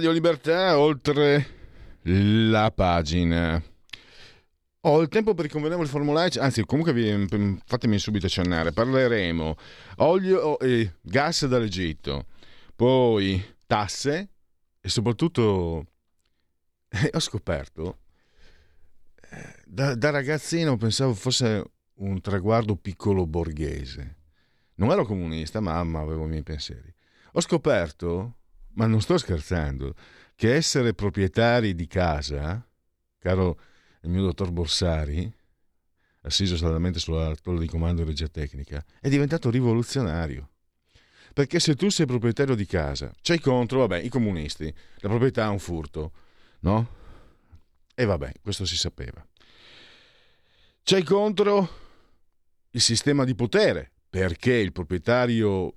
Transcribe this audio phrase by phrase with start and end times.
[0.00, 1.46] Radio Libertà oltre
[2.04, 3.62] la pagina.
[4.80, 7.28] Ho il tempo per il formulario, anzi comunque vi,
[7.66, 9.56] fatemi subito accennare, parleremo
[9.96, 12.28] olio e gas dall'Egitto,
[12.74, 14.30] poi tasse
[14.80, 15.84] e soprattutto
[16.88, 17.98] eh, ho scoperto,
[19.30, 21.62] eh, da, da ragazzino pensavo fosse
[21.96, 24.16] un traguardo piccolo borghese,
[24.76, 26.90] non ero comunista ma, ma avevo i miei pensieri.
[27.32, 28.36] Ho scoperto
[28.72, 29.94] ma non sto scherzando,
[30.34, 32.66] che essere proprietari di casa,
[33.18, 33.60] caro
[34.02, 35.30] il mio dottor Borsari,
[36.22, 40.48] assiso saldamente sulla tolla di comando di regia tecnica, è diventato rivoluzionario.
[41.32, 45.48] Perché se tu sei proprietario di casa, c'hai contro, vabbè, i comunisti, la proprietà è
[45.48, 46.12] un furto,
[46.60, 46.98] no?
[47.94, 49.24] E vabbè, questo si sapeva.
[50.82, 51.68] C'hai contro
[52.70, 55.74] il sistema di potere, perché il proprietario,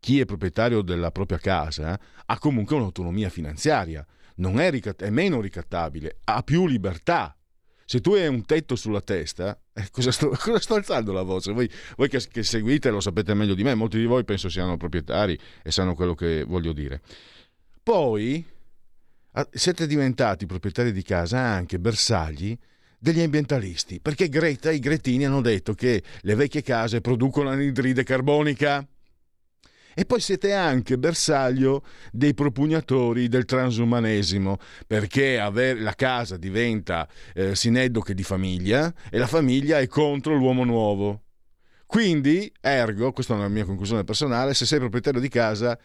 [0.00, 6.18] chi è proprietario della propria casa ha comunque un'autonomia finanziaria, è, ricatt- è, meno ricattabile,
[6.24, 7.36] ha più libertà.
[7.84, 11.52] Se tu hai un tetto sulla testa, eh, cosa, sto, cosa, sto, alzando la voce?
[11.52, 14.76] Voi, voi che, che, seguite lo sapete meglio di me, molti di voi penso siano
[14.76, 17.00] proprietari e sanno quello che voglio dire.
[17.82, 18.44] Poi
[19.50, 22.56] siete diventati proprietari di casa anche bersagli
[22.98, 28.02] degli ambientalisti, perché Greta e i Gretini hanno detto che le vecchie case producono anidride
[28.02, 28.86] carbonica.
[29.98, 31.82] E poi siete anche bersaglio
[32.12, 35.34] dei propugnatori del transumanesimo, perché
[35.76, 41.22] la casa diventa eh, sineddoche di famiglia e la famiglia è contro l'uomo nuovo.
[41.84, 45.76] Quindi, ergo, questa è una mia conclusione personale, se sei proprietario di casa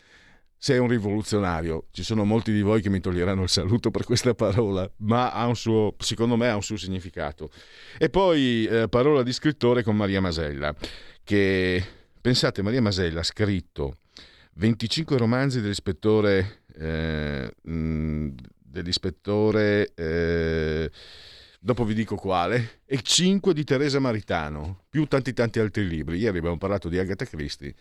[0.55, 1.87] sei un rivoluzionario.
[1.89, 5.95] Ci sono molti di voi che mi toglieranno il saluto per questa parola, ma suo,
[5.97, 7.49] secondo me ha un suo significato.
[7.97, 10.71] E poi eh, parola di scrittore con Maria Masella,
[11.23, 11.83] che
[12.21, 13.97] pensate, Maria Masella ha scritto
[14.55, 20.91] 25 romanzi dell'ispettore, eh, dell'ispettore eh,
[21.59, 26.17] dopo vi dico quale, e 5 di Teresa Maritano, più tanti tanti altri libri.
[26.17, 27.73] Ieri abbiamo parlato di Agatha Christie,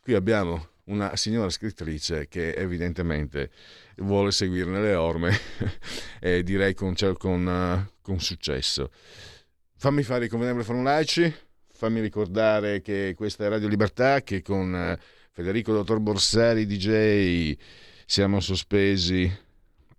[0.00, 3.50] qui abbiamo una signora scrittrice che evidentemente
[3.96, 5.36] vuole seguirne le orme
[6.20, 8.90] e direi con, con, con successo.
[9.76, 11.30] Fammi fare i convenevoli formulaici,
[11.72, 14.98] fammi ricordare che questa è Radio Libertà che con
[15.36, 17.54] Federico Dottor Borsari DJ
[18.06, 19.30] siamo sospesi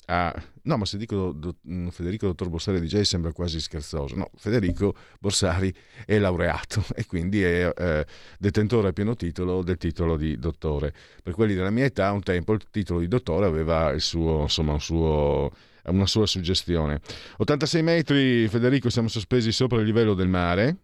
[0.07, 0.33] a...
[0.63, 4.15] No, ma se dico do, mm, Federico Dottor Borsari DJ sembra quasi scherzoso.
[4.15, 5.71] No, Federico Borsari
[6.07, 8.03] è laureato e quindi è eh,
[8.39, 10.91] detentore a pieno titolo del titolo di dottore.
[11.21, 14.71] Per quelli della mia età, un tempo il titolo di dottore aveva il suo, insomma,
[14.71, 15.51] un suo,
[15.83, 16.99] una sua suggestione.
[17.37, 20.77] 86 metri, Federico, siamo sospesi sopra il livello del mare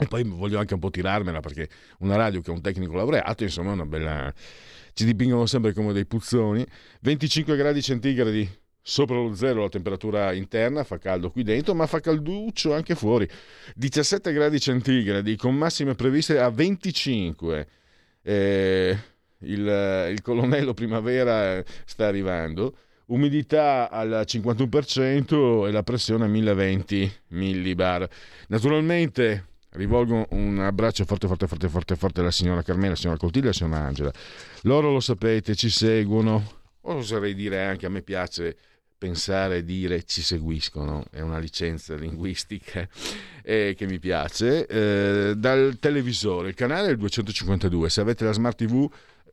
[0.00, 3.42] e poi voglio anche un po' tirarmela perché una radio che ha un tecnico laureato,
[3.42, 4.32] insomma, è una bella.
[4.94, 6.66] Ci dipingono sempre come dei puzzoni.
[7.00, 12.00] 25 gradi centigradi sopra lo zero la temperatura interna, fa caldo qui dentro, ma fa
[12.00, 13.28] calduccio anche fuori.
[13.74, 17.68] 17 gradi centigradi con massime previste a 25.
[18.22, 18.98] Eh,
[19.40, 22.76] il, il colonnello primavera sta arrivando
[23.06, 28.08] umidità al 51% e la pressione a 1020 millibar.
[28.48, 33.46] Naturalmente Rivolgo un abbraccio forte, forte, forte, forte, forte alla signora Carmela, alla signora Coltiglia
[33.46, 34.12] e alla signora Angela.
[34.62, 36.60] Loro lo sapete, ci seguono.
[36.82, 38.56] Oserei dire anche a me piace
[39.02, 42.86] pensare e dire ci seguiscono, è una licenza linguistica
[43.42, 44.66] eh, che mi piace.
[44.66, 48.88] Eh, dal televisore, il canale è il 252, se avete la smart TV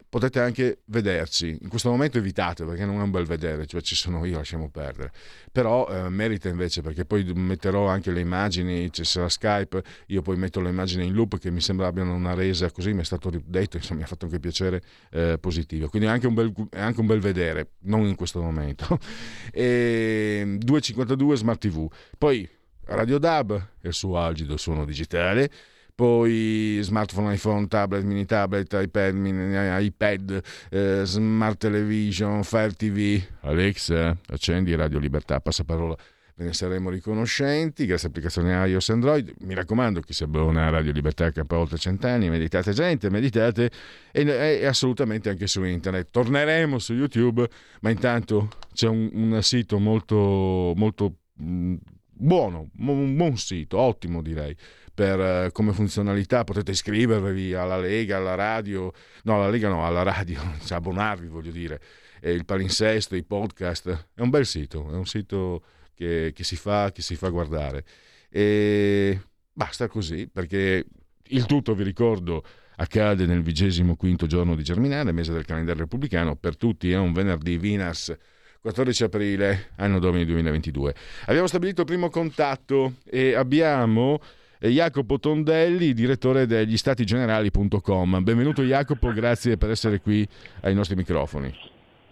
[0.10, 1.58] potete anche vederci.
[1.62, 4.70] In questo momento evitate perché non è un bel vedere, cioè ci sono io, lasciamo
[4.70, 5.12] perdere.
[5.52, 10.36] Però eh, merita invece perché poi metterò anche le immagini, ci sarà Skype, io poi
[10.36, 13.32] metto le immagini in loop che mi sembra abbiano una resa così, mi è stato
[13.46, 15.88] detto, insomma mi ha fatto anche piacere eh, positivo.
[15.90, 19.00] Quindi è anche, un bel, è anche un bel vedere, non in questo momento.
[19.54, 21.88] e 252 Smart TV.
[22.18, 22.50] Poi
[22.86, 25.52] Radio DAB, il suo algido suono digitale
[26.00, 29.54] poi smartphone, iPhone, tablet, mini tablet, iPad, mini,
[29.84, 33.22] iPad eh, smart television, Fire TV.
[33.42, 35.98] Alexa, accendi Radio Libertà, passa parola
[36.38, 39.34] ve ne saremo riconoscenti grazie all'applicazione iOS Android.
[39.40, 43.70] Mi raccomando, chi si abbona a Radio Libertà che ha oltre cent'anni, meditate gente, meditate
[44.14, 46.12] e, e, assolutamente anche su internet.
[46.12, 47.46] Torneremo su YouTube,
[47.82, 51.76] ma intanto c'è un, un sito molto, molto mh,
[52.20, 54.56] buono, un buon sito, ottimo direi.
[54.94, 58.92] Per, uh, come funzionalità potete iscrivervi alla Lega, alla radio,
[59.24, 61.82] no alla Lega no, alla radio, cioè abbonarvi voglio dire,
[62.20, 65.64] e il palinsesto, i podcast, è un bel sito, è un sito
[65.96, 67.86] che, che, si, fa, che si fa guardare.
[68.30, 69.22] E
[69.54, 70.86] basta così, perché
[71.24, 72.44] il tutto, vi ricordo,
[72.76, 77.14] accade nel vigesimo quinto giorno di Germinale, mese del calendario repubblicano, per tutti è un
[77.14, 78.16] venerdì Vinars
[78.62, 80.94] 14 aprile, anno domini 2022.
[81.28, 84.20] Abbiamo stabilito il primo contatto e abbiamo
[84.60, 88.22] eh, Jacopo Tondelli, direttore degli statigenerali.com.
[88.22, 90.28] Benvenuto Jacopo, grazie per essere qui
[90.62, 91.54] ai nostri microfoni.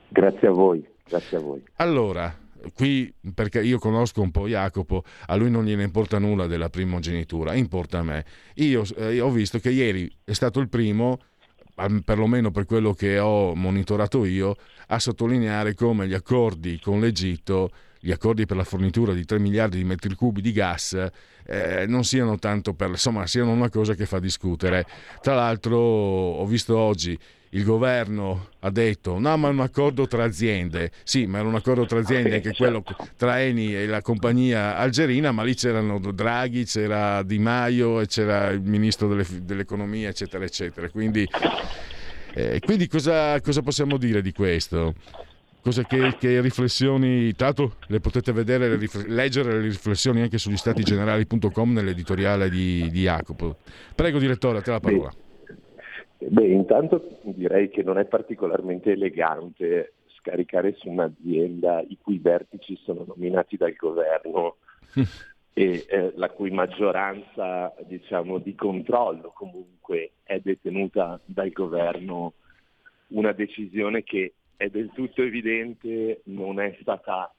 [0.08, 1.62] Grazie a voi, grazie a voi.
[1.76, 2.34] Allora,
[2.74, 7.56] qui perché io conosco un po' Jacopo, a lui non gliene importa nulla della primogenitura,
[7.56, 8.24] importa a me.
[8.56, 11.20] Io eh, ho visto che ieri è stato il primo,
[12.04, 14.56] perlomeno per quello che ho monitorato io,
[14.88, 17.72] a sottolineare come gli accordi con l'Egitto
[18.07, 20.98] gli accordi per la fornitura di 3 miliardi di metri cubi di gas
[21.45, 24.86] eh, non siano tanto per insomma siano una cosa che fa discutere.
[25.19, 27.19] Tra l'altro ho visto oggi
[27.50, 30.92] il governo ha detto no ma è un accordo tra aziende.
[31.04, 32.81] Sì ma era un accordo tra aziende anche quello
[33.18, 38.51] tra Eni e la compagnia algerina ma lì c'erano Draghi c'era Di Maio e c'era
[38.51, 40.89] il ministro delle, dell'economia eccetera eccetera.
[40.89, 41.27] Quindi,
[42.36, 44.94] eh, quindi cosa, cosa possiamo dire di questo?
[45.68, 50.56] Cosa che, che, riflessioni, tanto le potete vedere, le rifle- leggere le riflessioni anche sugli
[50.56, 53.58] statigenerali.com nell'editoriale di, di Jacopo.
[53.94, 55.12] Prego direttore, a te la parola.
[56.19, 63.04] Beh, intanto direi che non è particolarmente elegante scaricare su un'azienda i cui vertici sono
[63.06, 64.56] nominati dal governo
[65.52, 72.36] e eh, la cui maggioranza diciamo, di controllo comunque è detenuta dal governo
[73.08, 77.31] una decisione che è del tutto evidente non è stata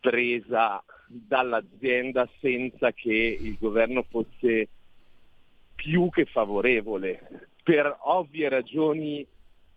[0.00, 4.68] presa dall'azienda senza che il governo fosse
[5.76, 9.26] più che favorevole per ovvie ragioni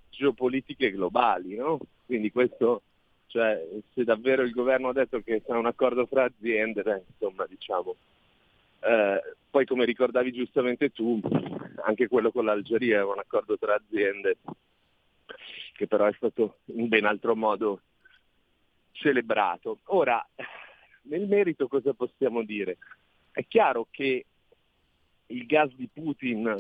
[0.09, 1.79] geopolitiche globali, no?
[2.05, 2.81] Quindi questo,
[3.27, 3.63] cioè,
[3.93, 7.95] se davvero il governo ha detto che sarà un accordo fra aziende, insomma, diciamo.
[8.81, 11.19] Eh, poi come ricordavi giustamente tu,
[11.83, 14.37] anche quello con l'Algeria è un accordo tra aziende,
[15.79, 17.83] che però è stato in ben altro modo
[18.91, 19.79] celebrato.
[19.85, 20.27] Ora,
[21.03, 22.77] nel merito cosa possiamo dire?
[23.31, 24.25] È chiaro che
[25.27, 26.53] il gas di Putin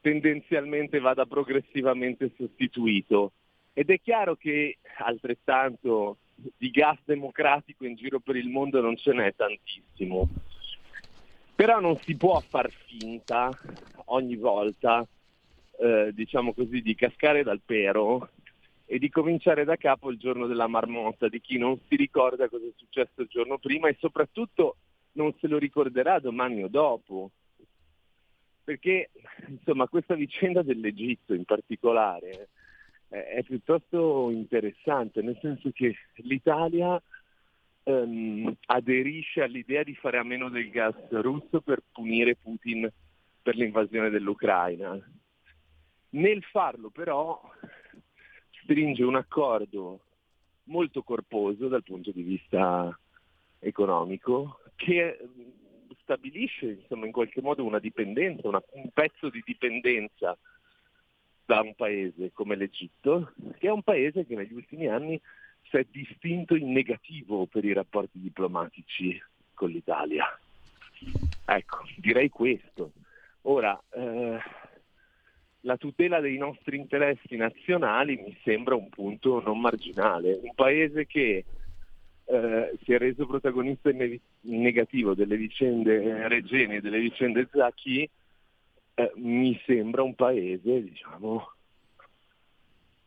[0.00, 3.32] tendenzialmente vada progressivamente sostituito.
[3.74, 6.16] Ed è chiaro che altrettanto
[6.56, 10.26] di gas democratico in giro per il mondo non ce n'è tantissimo.
[11.54, 13.50] Però non si può far finta
[14.06, 15.06] ogni volta,
[15.80, 18.30] eh, diciamo così, di cascare dal pero
[18.84, 22.66] e di cominciare da capo il giorno della marmotta, di chi non si ricorda cosa
[22.66, 24.76] è successo il giorno prima e soprattutto
[25.12, 27.30] non se lo ricorderà domani o dopo
[28.70, 29.10] perché
[29.48, 32.50] insomma, questa vicenda dell'Egitto in particolare
[33.08, 37.00] eh, è piuttosto interessante, nel senso che l'Italia
[37.82, 42.88] ehm, aderisce all'idea di fare a meno del gas russo per punire Putin
[43.42, 44.96] per l'invasione dell'Ucraina.
[46.10, 47.40] Nel farlo però
[48.62, 50.00] stringe un accordo
[50.64, 52.96] molto corposo dal punto di vista
[53.58, 55.18] economico che
[56.02, 60.36] stabilisce insomma, in qualche modo una dipendenza, una, un pezzo di dipendenza
[61.44, 65.20] da un paese come l'Egitto, che è un paese che negli ultimi anni
[65.68, 69.20] si è distinto in negativo per i rapporti diplomatici
[69.54, 70.26] con l'Italia.
[71.44, 72.92] Ecco, direi questo.
[73.42, 74.38] Ora, eh,
[75.62, 80.38] la tutela dei nostri interessi nazionali mi sembra un punto non marginale.
[80.42, 81.44] Un paese che
[82.24, 88.08] eh, si è reso protagonista in, negativo delle vicende Regeni e delle vicende Zacchi,
[88.94, 91.52] eh, mi sembra un paese, diciamo,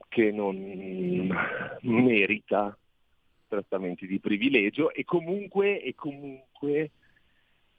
[0.09, 1.35] che non
[1.81, 2.77] merita
[3.47, 6.91] trattamenti di privilegio e comunque, e comunque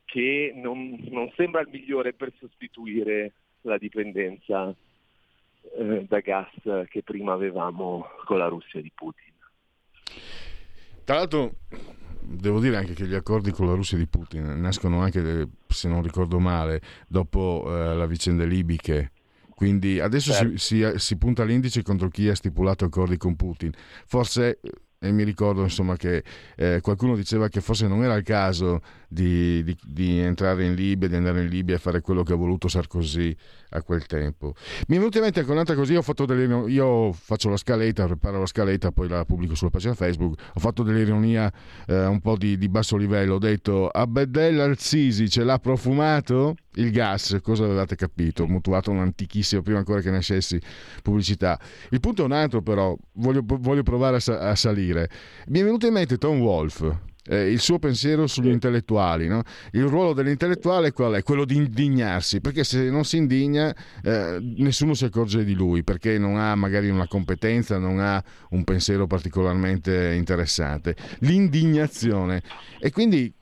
[0.04, 3.32] che non, non, sembra il migliore per sostituire
[3.64, 4.74] la dipendenza
[5.78, 6.50] eh, da gas
[6.88, 9.32] che prima avevamo con la Russia di Putin.
[11.04, 11.56] Tra l'altro
[12.20, 16.02] devo dire anche che gli accordi con la Russia di Putin nascono anche, se non
[16.02, 19.10] ricordo male, dopo eh, la vicenda libiche.
[19.54, 20.56] Quindi adesso certo.
[20.56, 23.70] si, si, si punta l'indice contro chi ha stipulato accordi con Putin.
[24.06, 24.58] Forse
[25.04, 26.24] e mi ricordo insomma, che
[26.56, 28.80] eh, qualcuno diceva che forse non era il caso
[29.14, 32.36] di, di, di, entrare in Libia, di andare in Libia e fare quello che ha
[32.36, 33.34] voluto Sarkozy
[33.70, 34.54] a quel tempo.
[34.88, 38.40] Mi è venuta in mente anche un'altra cosa, io, delle, io faccio la scaletta, preparo
[38.40, 41.50] la scaletta, poi la pubblico sulla pagina Facebook, ho fatto dell'ironia
[41.86, 46.56] eh, un po' di, di, basso livello, ho detto Abedel al-Sisi ce l'ha profumato?
[46.76, 48.48] Il gas, cosa avevate capito?
[48.48, 50.60] Mutuato un antichissimo, prima ancora che nascessi
[51.02, 51.58] pubblicità.
[51.90, 55.08] Il punto è un altro però, voglio, voglio provare a, a salire.
[55.46, 59.28] Mi è venuto in mente Tom Wolfe eh, il suo pensiero sugli intellettuali.
[59.28, 59.42] No?
[59.72, 61.22] Il ruolo dell'intellettuale qual è?
[61.22, 66.18] Quello di indignarsi, perché se non si indigna eh, nessuno si accorge di lui, perché
[66.18, 70.96] non ha magari una competenza, non ha un pensiero particolarmente interessante.
[71.20, 72.42] L'indignazione.
[72.78, 73.32] E quindi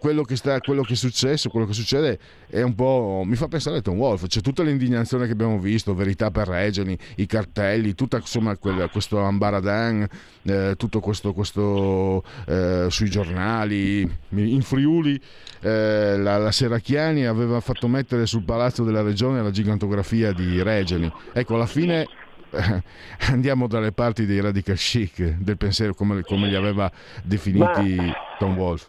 [0.00, 3.22] quello che, sta, quello che è successo, quello che succede è un po'.
[3.24, 4.26] mi fa pensare a Tom Wolf.
[4.26, 9.20] C'è tutta l'indignazione che abbiamo visto, verità per regioni, i cartelli, tutta insomma quel, questo
[9.20, 10.08] ambaradan,
[10.42, 14.00] eh, tutto questo, questo eh, sui giornali.
[14.30, 15.20] In Friuli
[15.60, 21.12] eh, la, la Seracchiani aveva fatto mettere sul palazzo della regione la gigantografia di Regeni.
[21.34, 22.06] Ecco, alla fine
[22.50, 22.82] eh,
[23.28, 26.90] andiamo dalle parti dei radical chic, del pensiero come, come li aveva
[27.22, 27.98] definiti.
[28.38, 28.88] Tom Wolf.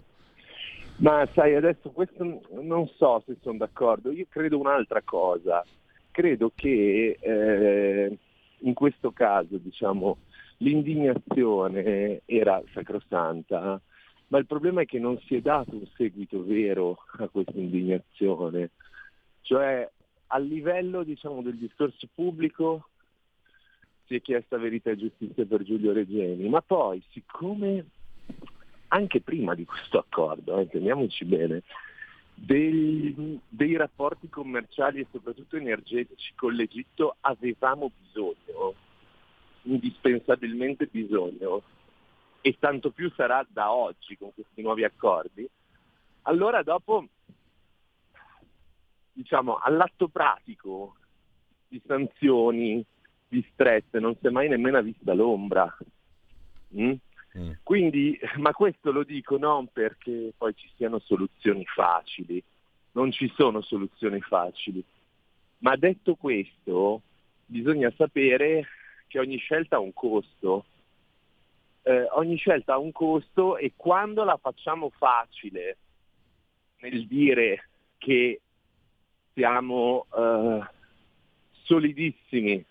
[1.02, 5.66] Ma sai, adesso questo non so se sono d'accordo, io credo un'altra cosa,
[6.12, 8.18] credo che eh,
[8.60, 10.18] in questo caso diciamo,
[10.58, 13.82] l'indignazione era sacrosanta,
[14.28, 18.70] ma il problema è che non si è dato un seguito vero a questa indignazione,
[19.42, 19.90] cioè
[20.28, 22.90] a livello diciamo, del discorso pubblico
[24.06, 27.86] si è chiesta verità e giustizia per Giulio Regeni, ma poi siccome
[28.94, 31.64] anche prima di questo accordo, eh, bene,
[32.34, 38.74] dei, dei, rapporti commerciali e soprattutto energetici con l'Egitto avevamo bisogno,
[39.64, 41.62] indispensabilmente bisogno,
[42.42, 45.48] e tanto più sarà da oggi con questi nuovi accordi,
[46.24, 47.08] allora dopo,
[49.14, 50.96] diciamo, all'atto pratico
[51.68, 52.84] di sanzioni,
[53.28, 55.78] di stress, non si è mai nemmeno vista l'ombra.
[56.76, 56.94] Mm?
[57.38, 57.52] Mm.
[57.64, 62.44] Quindi, ma questo lo dico non perché poi ci siano soluzioni facili,
[62.94, 64.84] non ci sono soluzioni facili,
[65.60, 67.02] ma detto questo
[67.46, 68.68] bisogna sapere
[69.08, 70.66] che ogni scelta ha un costo,
[71.84, 75.78] eh, ogni scelta ha un costo e quando la facciamo facile
[76.80, 78.42] nel dire che
[79.34, 80.60] siamo eh,
[81.64, 82.64] solidissimi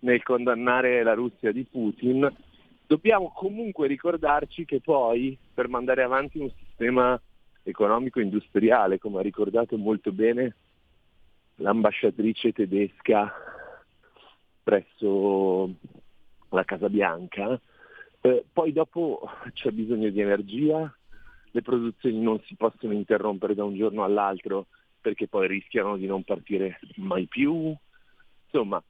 [0.00, 2.30] nel condannare la Russia di Putin,
[2.88, 7.20] dobbiamo comunque ricordarci che poi per mandare avanti un sistema
[7.62, 10.56] economico industriale, come ha ricordato molto bene
[11.56, 13.30] l'ambasciatrice tedesca
[14.62, 15.74] presso
[16.48, 17.60] la Casa Bianca,
[18.22, 19.20] eh, poi dopo
[19.52, 20.90] c'è bisogno di energia,
[21.50, 24.66] le produzioni non si possono interrompere da un giorno all'altro
[24.98, 27.74] perché poi rischiano di non partire mai più,
[28.44, 28.82] insomma,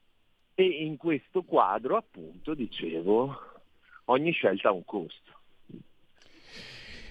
[0.55, 3.58] e in questo quadro appunto dicevo
[4.09, 5.33] ogni scelta ha un costo.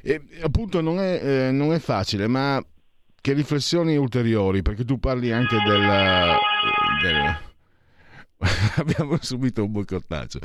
[0.02, 2.64] E, appunto non è, eh, non è facile, ma
[3.20, 6.36] che riflessioni ulteriori, perché tu parli anche del...
[7.02, 7.46] del...
[8.78, 10.40] abbiamo subito un boicottaggio.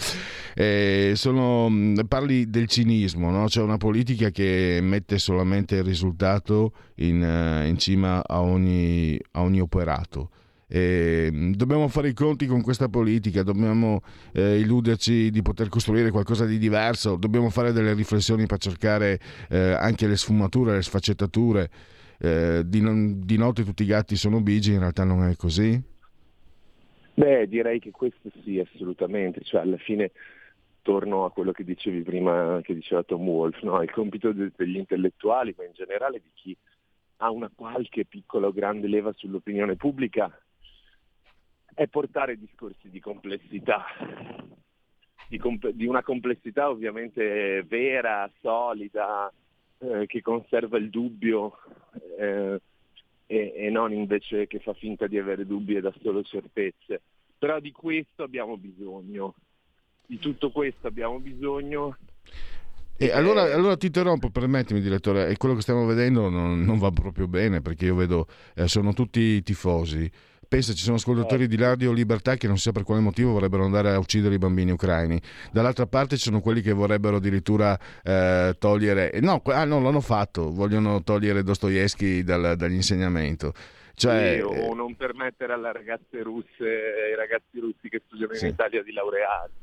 [0.54, 1.70] Eh, sono,
[2.08, 3.44] parli del cinismo, no?
[3.46, 9.42] c'è una politica che mette solamente il risultato in, eh, in cima a ogni, a
[9.42, 10.30] ogni operato.
[10.74, 14.00] Eh, dobbiamo fare i conti con questa politica, dobbiamo
[14.32, 19.72] eh, illuderci di poter costruire qualcosa di diverso, dobbiamo fare delle riflessioni per cercare eh,
[19.72, 21.68] anche le sfumature, le sfaccettature.
[22.18, 25.78] Eh, di, non, di notte tutti i gatti sono bigi, in realtà non è così?
[27.14, 29.42] Beh, direi che questo sì, assolutamente.
[29.42, 30.12] Cioè, alla fine
[30.80, 33.82] torno a quello che dicevi prima, che diceva Tom Wolf, no?
[33.82, 36.56] il compito de- degli intellettuali, ma in generale di chi
[37.18, 40.30] ha una qualche piccola o grande leva sull'opinione pubblica,
[41.74, 43.84] è portare discorsi di complessità,
[45.28, 49.32] di, comp- di una complessità ovviamente vera, solida,
[49.78, 51.58] eh, che conserva il dubbio
[52.18, 52.60] eh,
[53.26, 57.00] e, e non invece che fa finta di avere dubbi e dà solo certezze.
[57.38, 59.34] Però di questo abbiamo bisogno,
[60.06, 61.96] di tutto questo abbiamo bisogno
[63.02, 66.92] e allora, allora, ti interrompo, permettimi direttore, e quello che stiamo vedendo non, non va
[66.92, 70.08] proprio bene perché io vedo, eh, sono tutti tifosi,
[70.52, 73.64] Pensa, ci sono ascoltatori di Radio Libertà che non si sa per quale motivo vorrebbero
[73.64, 75.18] andare a uccidere i bambini ucraini.
[75.50, 79.18] Dall'altra parte ci sono quelli che vorrebbero addirittura eh, togliere...
[79.22, 83.54] No, ah, no, l'hanno fatto, vogliono togliere Dostoevsky dal, dall'insegnamento.
[83.94, 86.64] Cioè, sì, o non permettere alle ragazze russe
[87.08, 88.44] ai ragazzi russi che studiano sì.
[88.44, 89.61] in Italia di laurearsi.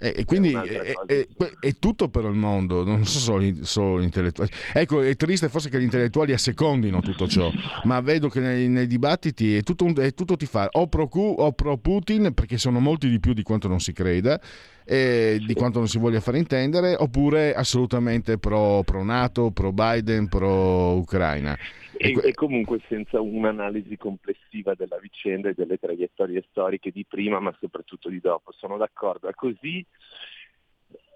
[0.00, 1.26] E, quindi è, è,
[1.58, 4.48] è, tutto per il mondo, non solo, solo gli intellettuali.
[4.72, 7.50] Ecco, è triste forse che gli intellettuali assecondino tutto ciò,
[7.82, 11.52] ma vedo che nei, nei dibattiti è tutto, è tutto ti fa o pro, o
[11.52, 14.40] pro Putin, perché sono molti di più di quanto non si creda,
[14.84, 20.28] e di quanto non si voglia fare intendere, oppure assolutamente pro, pro NATO, pro Biden,
[20.28, 21.58] pro Ucraina.
[22.00, 27.52] E, e, comunque senza un'analisi complessiva della vicenda e delle traiettorie storiche di prima, ma
[27.58, 28.52] soprattutto di dopo.
[28.52, 29.84] Sono d'accordo, è così.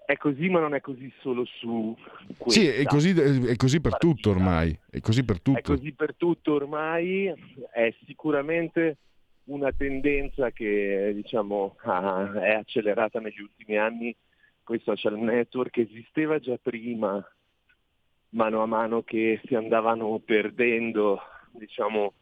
[0.05, 1.97] È così, ma non è così solo su
[2.37, 2.59] questa.
[2.59, 4.13] Sì, è così, è così per partita.
[4.13, 4.77] tutto ormai.
[4.89, 5.59] È così per tutto.
[5.59, 7.33] È così per tutto ormai.
[7.71, 8.97] È sicuramente
[9.45, 14.13] una tendenza che diciamo, è accelerata negli ultimi anni
[14.63, 17.25] con i social network, esisteva già prima
[18.33, 21.19] mano a mano che si andavano perdendo
[21.51, 22.13] diciamo,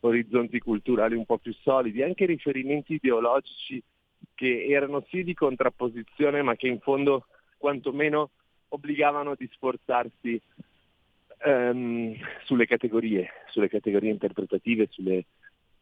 [0.00, 3.82] orizzonti culturali un po' più solidi, anche riferimenti ideologici
[4.34, 8.30] che erano sì di contrapposizione ma che in fondo quantomeno
[8.68, 10.40] obbligavano a sforzarsi
[11.44, 15.24] um, sulle categorie, sulle categorie interpretative, sulle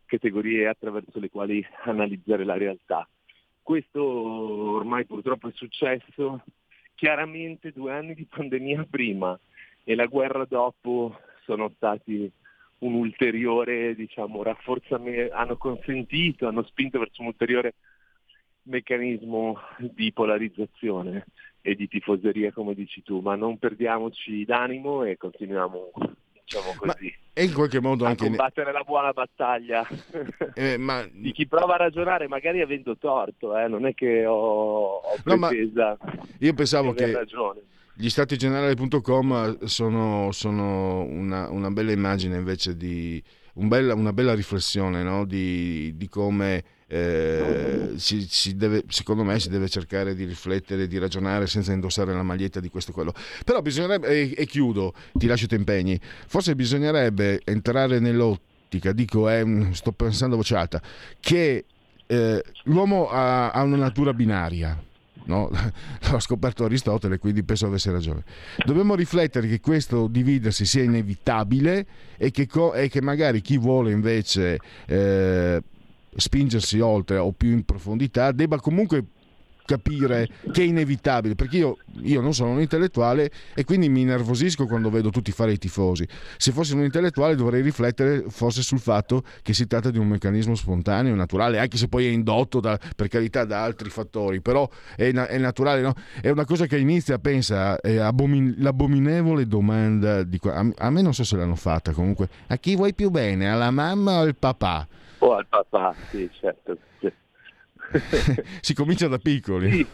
[0.07, 3.09] categorie attraverso le quali analizzare la realtà.
[3.62, 6.42] Questo ormai purtroppo è successo,
[6.95, 9.38] chiaramente due anni di pandemia prima
[9.88, 12.30] e la guerra dopo sono stati
[12.80, 17.75] un ulteriore diciamo, rafforzamento, hanno consentito, hanno spinto verso un ulteriore
[18.64, 21.28] meccanismo di polarizzazione
[21.62, 25.92] e di tifoseria come dici tu, ma non perdiamoci d'animo e continuiamo
[26.45, 27.14] diciamo così.
[27.33, 29.87] e in qualche modo a anche combattere la buona battaglia
[30.54, 31.02] eh, ma...
[31.12, 33.68] di chi prova a ragionare magari avendo torto, eh?
[33.68, 35.49] non è che ho, ho no,
[36.40, 43.20] io pensavo che ragione gli statigenerali.com sono, sono una, una, bella immagine invece di
[43.54, 45.24] un bella, una bella riflessione no?
[45.24, 50.96] di, di, come eh, si, si deve, secondo me si deve cercare di riflettere, di
[50.96, 53.12] ragionare senza indossare la maglietta di questo e quello.
[53.44, 59.28] Però bisognerebbe, e, e chiudo, ti lascio i tuoi impegni, forse bisognerebbe entrare nell'ottica, dico,
[59.28, 60.80] eh, sto pensando a voce alta,
[61.18, 61.64] che
[62.06, 64.87] eh, l'uomo ha, ha una natura binaria
[65.28, 65.48] no?
[66.10, 68.24] l'ha scoperto Aristotele, quindi penso avesse ragione.
[68.64, 71.86] Dobbiamo riflettere che questo dividersi sia inevitabile
[72.16, 75.62] e che, co- e che magari chi vuole invece eh,
[76.14, 79.04] spingersi oltre o più in profondità debba comunque
[79.68, 84.64] capire che è inevitabile, perché io, io, non sono un intellettuale e quindi mi nervosisco
[84.64, 86.09] quando vedo tutti fare i tifosi.
[86.38, 90.54] Se fossi un intellettuale dovrei riflettere forse sul fatto che si tratta di un meccanismo
[90.54, 95.12] spontaneo, naturale, anche se poi è indotto da, per carità da altri fattori, però è,
[95.12, 95.92] è naturale, no?
[96.22, 100.40] è una cosa che inizia, pensa, abomin- l'abominevole domanda di.
[100.44, 103.70] A, a me non so se l'hanno fatta comunque, a chi vuoi più bene, alla
[103.70, 104.88] mamma o al papà?
[105.18, 106.78] O al papà, sì, certo.
[108.61, 109.70] si comincia da piccoli.
[109.70, 109.87] Sì.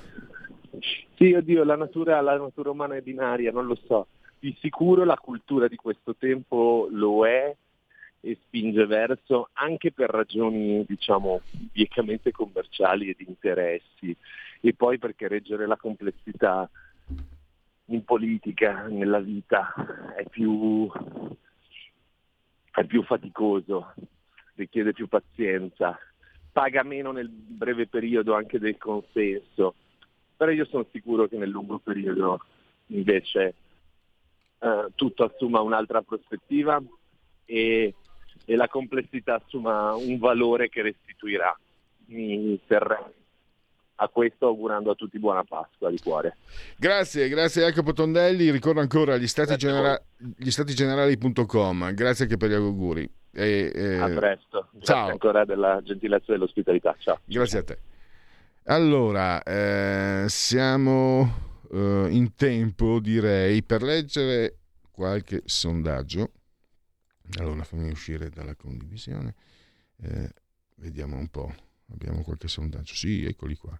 [1.16, 4.08] sì, oddio, la natura, la natura umana è binaria, non lo so.
[4.38, 7.54] Di sicuro la cultura di questo tempo lo è
[8.20, 14.16] e spinge verso, anche per ragioni, diciamo, biecamente commerciali e di interessi,
[14.60, 16.68] e poi perché reggere la complessità
[17.86, 19.74] in politica, nella vita,
[20.16, 20.90] è più,
[22.72, 23.92] è più faticoso,
[24.54, 25.98] richiede più pazienza
[26.54, 29.74] paga meno nel breve periodo anche del consenso,
[30.36, 32.40] però io sono sicuro che nel lungo periodo
[32.86, 33.54] invece
[34.60, 36.80] eh, tutto assuma un'altra prospettiva
[37.44, 37.92] e,
[38.44, 41.58] e, la complessità assuma un valore che restituirà
[42.06, 43.22] i terreni.
[43.96, 46.36] A questo augurando a tutti buona Pasqua di cuore.
[46.76, 48.52] Grazie, grazie Jacopo Tondelli.
[48.52, 50.00] Ricordo ancora gli stati, genera-
[50.36, 51.92] gli stati generali.com.
[51.94, 53.10] Grazie anche per gli auguri.
[53.34, 53.96] E, e...
[53.98, 54.68] A presto.
[54.72, 55.08] Grazie ciao.
[55.08, 56.94] ancora della gentilezza e dell'ospitalità.
[56.98, 57.20] Ciao.
[57.24, 57.78] Grazie a te.
[58.66, 64.58] Allora, eh, siamo eh, in tempo, direi, per leggere
[64.90, 66.30] qualche sondaggio.
[67.38, 69.34] Allora, fammi uscire dalla condivisione.
[70.00, 70.30] Eh,
[70.76, 71.52] vediamo un po'.
[71.92, 72.94] Abbiamo qualche sondaggio.
[72.94, 73.78] Sì, eccoli qua.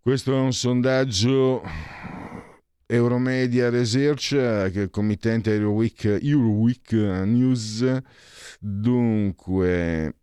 [0.00, 1.62] Questo è un sondaggio
[2.86, 8.00] Euromedia Research, che è il committente Euroweek, Euroweek News.
[8.60, 10.14] Dunque,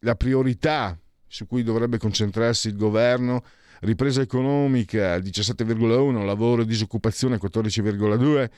[0.00, 3.42] la priorità su cui dovrebbe concentrarsi il governo,
[3.80, 8.50] ripresa economica 17,1, lavoro e disoccupazione 14,2,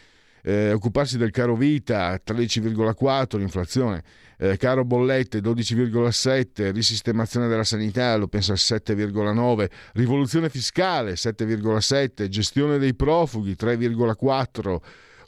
[0.46, 4.02] eh, occuparsi del caro vita 13,4, l'inflazione,
[4.36, 12.76] eh, caro bollette 12,7, risistemazione della sanità lo pensa al 7,9, rivoluzione fiscale 7,7, gestione
[12.76, 14.76] dei profughi 3,4,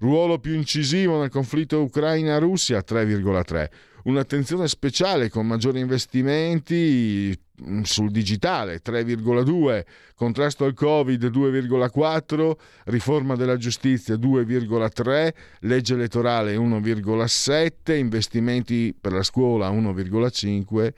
[0.01, 3.69] ruolo più incisivo nel conflitto Ucraina-Russia 3,3
[4.07, 13.57] un'attenzione speciale con maggiori investimenti mm, sul digitale 3,2, contrasto al Covid 2,4, riforma della
[13.57, 20.93] giustizia 2,3, legge elettorale 1,7, investimenti per la scuola 1,5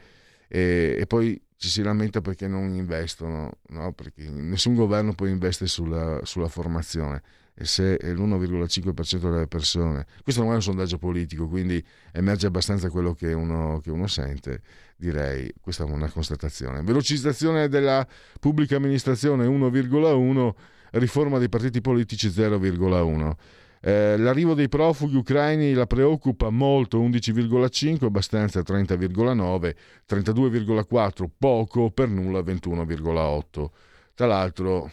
[0.48, 3.92] e, e poi ci si lamenta perché non investono, no?
[3.92, 7.22] perché nessun governo poi investe sulla, sulla formazione
[7.64, 13.14] se è l'1,5% delle persone, questo non è un sondaggio politico, quindi emerge abbastanza quello
[13.14, 14.60] che uno, che uno sente,
[14.96, 16.82] direi, questa è una constatazione.
[16.82, 18.06] Velocizzazione della
[18.40, 20.54] pubblica amministrazione 1,1,
[20.92, 23.32] riforma dei partiti politici 0,1.
[23.80, 29.74] Eh, l'arrivo dei profughi ucraini la preoccupa molto, 11,5, abbastanza 30,9,
[30.08, 33.66] 32,4, poco, per nulla 21,8.
[34.14, 34.90] Tra l'altro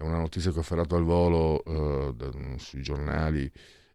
[0.00, 3.44] è una notizia che ho afferrato al volo eh, da, sui giornali,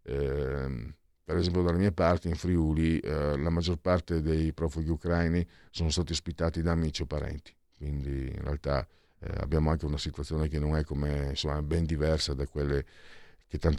[0.03, 5.43] eh, per esempio dalle mie parti in Friuli eh, la maggior parte dei profughi ucraini
[5.71, 8.87] sono stati ospitati da amici o parenti, quindi in realtà
[9.19, 12.85] eh, abbiamo anche una situazione che non è come, insomma, ben diversa da quelle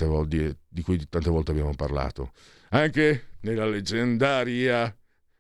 [0.01, 2.33] volte, di cui tante volte abbiamo parlato.
[2.71, 4.93] Anche nella leggendaria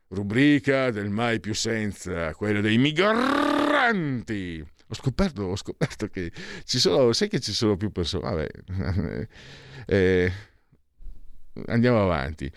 [0.08, 6.30] rubrica del mai più senza, quella dei migranti ho scoperto, ho scoperto che
[6.64, 9.28] ci sono, sai che ci sono più persone, vabbè,
[9.86, 10.32] eh,
[11.66, 12.50] andiamo avanti,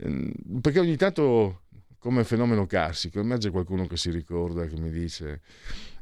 [0.00, 1.62] ehm, perché ogni tanto
[1.98, 5.40] come fenomeno carsico emerge qualcuno che si ricorda, che mi dice,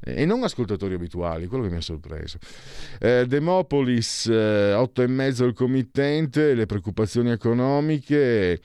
[0.00, 2.38] e non ascoltatori abituali, quello che mi ha sorpreso.
[3.00, 8.60] Eh, Demopolis, eh, 8 e mezzo il committente, le preoccupazioni economiche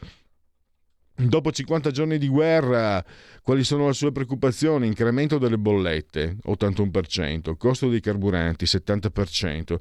[1.28, 3.04] Dopo 50 giorni di guerra,
[3.44, 4.88] quali sono le sue preoccupazioni?
[4.88, 9.76] Incremento delle bollette, 81%, costo dei carburanti, 70%,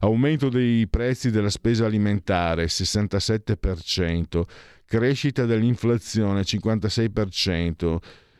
[0.00, 4.42] aumento dei prezzi della spesa alimentare, 67%,
[4.84, 7.98] crescita dell'inflazione, 56%,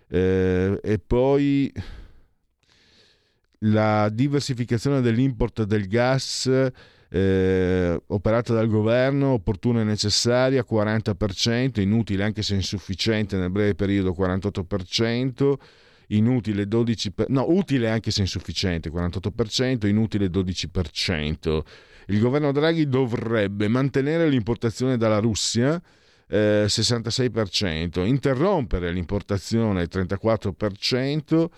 [0.09, 1.73] eh, e poi
[3.65, 6.51] la diversificazione dell'import del gas
[7.11, 14.14] eh, operata dal governo, opportuna e necessaria 40%, inutile anche se insufficiente nel breve periodo
[14.16, 15.55] 48%,
[16.09, 21.61] inutile 12%, no, utile anche se insufficiente 48%, inutile 12%.
[22.07, 25.81] Il governo Draghi dovrebbe mantenere l'importazione dalla Russia
[26.29, 31.49] eh, 66%, interrompere l'importazione 34%,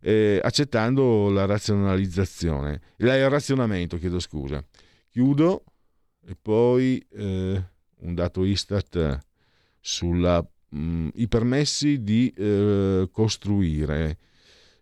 [0.00, 4.62] eh, accettando la razionalizzazione, il razionamento, chiedo scusa.
[5.12, 5.64] Chiudo
[6.24, 7.62] e poi eh,
[7.98, 9.18] un dato Istat
[9.78, 10.26] sui
[10.74, 14.16] mm, permessi di eh, costruire.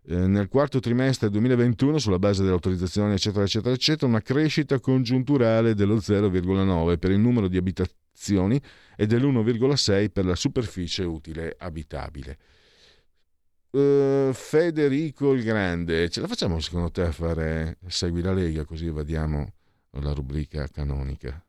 [0.06, 5.96] Eh, nel quarto trimestre 2021, sulla base dell'autorizzazione, eccetera, eccetera, eccetera, una crescita congiunturale dello
[5.96, 8.60] 0,9 per il numero di abitazioni
[8.96, 12.38] e dell'1,6 per la superficie utile abitabile.
[13.70, 18.90] Uh, Federico il Grande, ce la facciamo secondo te a fare Segui la Lega così
[18.90, 19.52] vediamo
[19.98, 21.44] la rubrica canonica.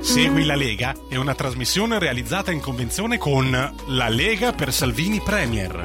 [0.00, 5.82] Segui la Lega è una trasmissione realizzata in convenzione con La Lega per Salvini Premier.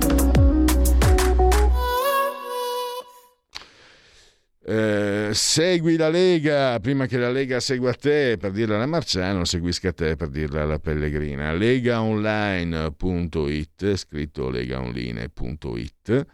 [4.65, 9.91] Eh, segui la Lega prima che la Lega segua te per dirla alla Marciano, seguisca
[9.93, 11.51] te per dirla alla Pellegrina.
[11.53, 16.25] Legaonline.it, scritto legaonline.it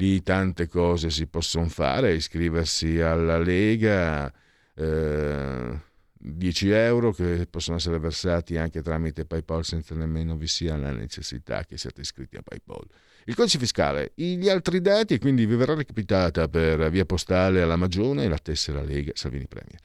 [0.00, 4.32] lì tante cose si possono fare, iscriversi alla Lega,
[4.74, 5.78] eh,
[6.22, 11.64] 10 euro che possono essere versati anche tramite PayPal senza nemmeno vi sia la necessità
[11.64, 12.86] che siate iscritti a PayPal.
[13.26, 17.76] Il codice fiscale, gli altri dati e quindi vi verrà recapitata per via postale alla
[17.76, 19.78] Magione la tessera Lega Salvini Premier.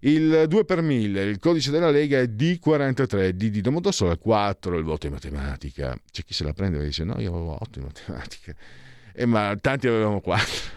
[0.00, 4.84] Il 2 per 1000, il codice della Lega è D43, D di Domodossola, 4 il
[4.84, 5.98] voto in matematica.
[6.12, 8.54] C'è chi se la prende e dice no, io avevo 8 in matematica
[9.16, 10.74] eh, ma tanti avevamo 4.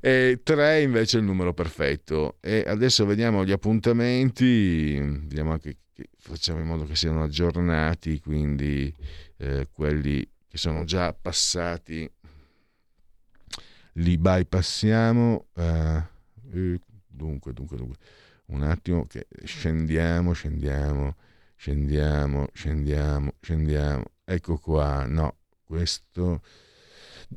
[0.00, 2.38] E 3 invece è il numero perfetto.
[2.40, 8.92] E adesso vediamo gli appuntamenti, vediamo anche che facciamo in modo che siano aggiornati, quindi
[9.36, 12.10] eh, quelli che sono già passati
[13.94, 15.46] li bypassiamo.
[15.54, 17.96] Uh, dunque, dunque, dunque,
[18.46, 21.16] un attimo che scendiamo, scendiamo,
[21.54, 24.04] scendiamo, scendiamo, scendiamo.
[24.24, 26.40] Ecco qua, no, questo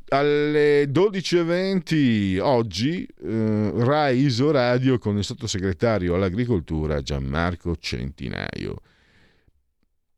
[0.10, 8.76] Alle 12.20 oggi eh, Rai Isoradio con il sottosegretario all'agricoltura Gianmarco Centinaio.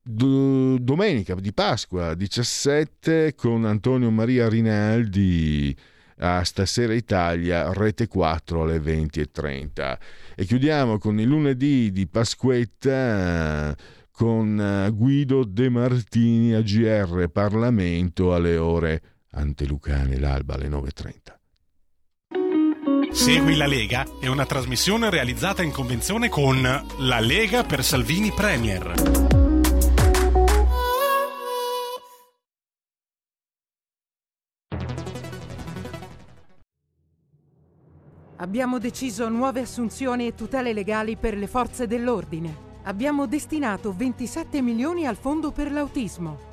[0.04, 5.76] D- domenica di Pasqua 17 con Antonio Maria Rinaldi
[6.18, 9.98] a Stasera Italia, Rete 4 alle 20.30.
[10.36, 13.76] E chiudiamo con il lunedì di Pasquetta
[14.12, 19.02] con eh, Guido De Martini a GR Parlamento alle ore
[19.36, 23.12] Antelucane, l'alba alle 9.30.
[23.12, 26.62] Segui la Lega è una trasmissione realizzata in convenzione con
[27.00, 28.94] La Lega per Salvini Premier.
[38.38, 42.72] Abbiamo deciso nuove assunzioni e tutele legali per le forze dell'ordine.
[42.84, 46.53] Abbiamo destinato 27 milioni al fondo per l'autismo.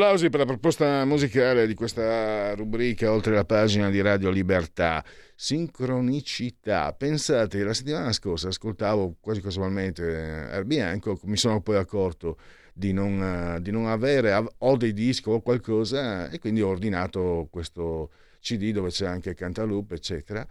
[0.00, 5.04] Applausi per la proposta musicale di questa rubrica oltre la pagina di Radio Libertà.
[5.34, 6.94] Sincronicità.
[6.94, 12.38] Pensate, la settimana scorsa ascoltavo quasi casualmente eh, Erbianco, mi sono poi accorto
[12.72, 17.48] di non, eh, di non avere, ho dei dischi o qualcosa e quindi ho ordinato
[17.50, 18.10] questo
[18.40, 20.48] CD dove c'è anche Cantaloupe, eccetera.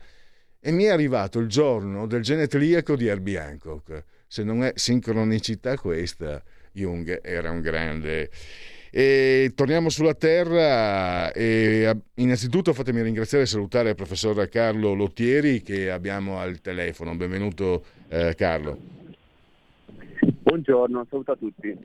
[0.60, 4.04] E mi è arrivato il giorno del genetriaco di Herbie Hancock.
[4.28, 6.40] Se non è sincronicità questa,
[6.72, 8.30] Jung era un grande.
[8.92, 15.92] E torniamo sulla Terra e innanzitutto fatemi ringraziare e salutare il professor Carlo Lottieri che
[15.92, 17.16] abbiamo al telefono.
[17.16, 18.78] Benvenuto eh, Carlo.
[20.42, 21.78] Buongiorno, saluto a tutti.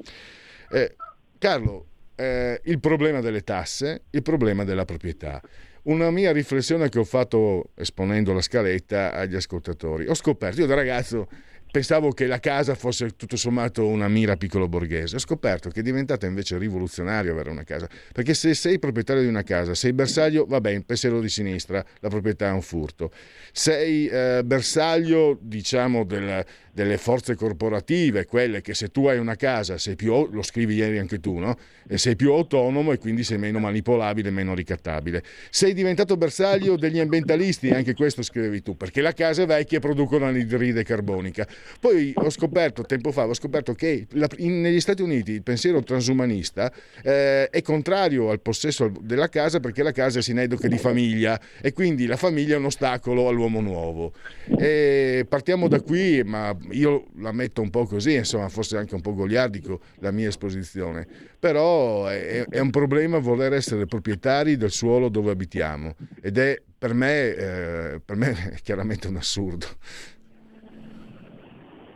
[0.70, 0.96] Eh,
[1.36, 5.42] Carlo, eh, il problema delle tasse, il problema della proprietà.
[5.82, 10.06] Una mia riflessione che ho fatto esponendo la scaletta agli ascoltatori.
[10.08, 11.28] Ho scoperto, io da ragazzo
[11.74, 15.16] pensavo che la casa fosse tutto sommato una mira piccolo borghese.
[15.16, 17.88] Ho scoperto che è diventata invece rivoluzionario avere una casa.
[18.12, 22.08] Perché se sei proprietario di una casa, sei bersaglio, va bene, pensiero di sinistra, la
[22.08, 23.10] proprietà è un furto.
[23.50, 29.76] Sei eh, bersaglio, diciamo, del, delle forze corporative, quelle che se tu hai una casa,
[29.76, 31.56] sei più, lo scrivi ieri anche tu, no?
[31.88, 35.22] E sei più autonomo e quindi sei meno manipolabile, meno ricattabile.
[35.50, 39.80] Sei diventato bersaglio degli ambientalisti, anche questo scrivevi tu, perché la casa è vecchia e
[39.80, 41.46] producono anidride carbonica.
[41.80, 45.82] Poi ho scoperto, tempo fa, ho scoperto che la, in, negli Stati Uniti il pensiero
[45.82, 46.72] transumanista
[47.02, 51.72] eh, è contrario al possesso della casa perché la casa è sinedoche di famiglia e
[51.72, 54.12] quindi la famiglia è un ostacolo all'uomo nuovo.
[54.58, 59.00] E partiamo da qui, ma io la metto un po' così, insomma, forse anche un
[59.00, 61.06] po' goliardico la mia esposizione,
[61.38, 66.92] però è, è un problema voler essere proprietari del suolo dove abitiamo ed è per
[66.92, 69.66] me, eh, per me è chiaramente un assurdo.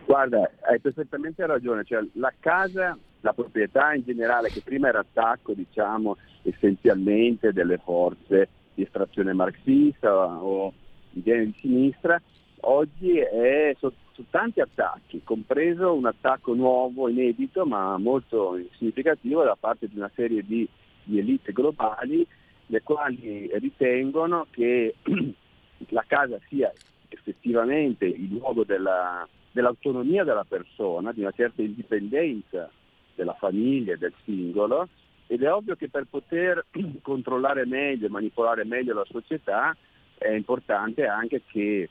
[0.09, 5.53] Guarda, hai perfettamente ragione, cioè, la casa, la proprietà in generale, che prima era attacco,
[5.53, 10.11] diciamo, essenzialmente delle forze di estrazione marxista
[10.43, 10.73] o
[11.11, 12.19] di genere di sinistra,
[12.61, 19.59] oggi è sotto su tanti attacchi, compreso un attacco nuovo, inedito, ma molto significativo da
[19.61, 20.67] parte di una serie di,
[21.03, 22.27] di elite globali,
[22.65, 24.95] le quali ritengono che
[25.89, 26.73] la casa sia
[27.11, 32.71] effettivamente il luogo della, dell'autonomia della persona, di una certa indipendenza
[33.15, 34.89] della famiglia del singolo,
[35.27, 36.67] ed è ovvio che per poter
[37.03, 39.77] controllare meglio e manipolare meglio la società
[40.17, 41.89] è importante anche che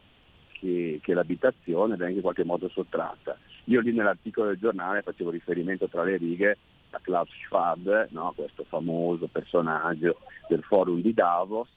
[0.60, 3.38] che, che l'abitazione venga in qualche modo sottratta.
[3.66, 6.58] Io lì nell'articolo del giornale facevo riferimento tra le righe
[6.92, 8.34] a Klaus Schwab, no?
[8.36, 10.18] questo famoso personaggio
[10.48, 11.68] del forum di Davos,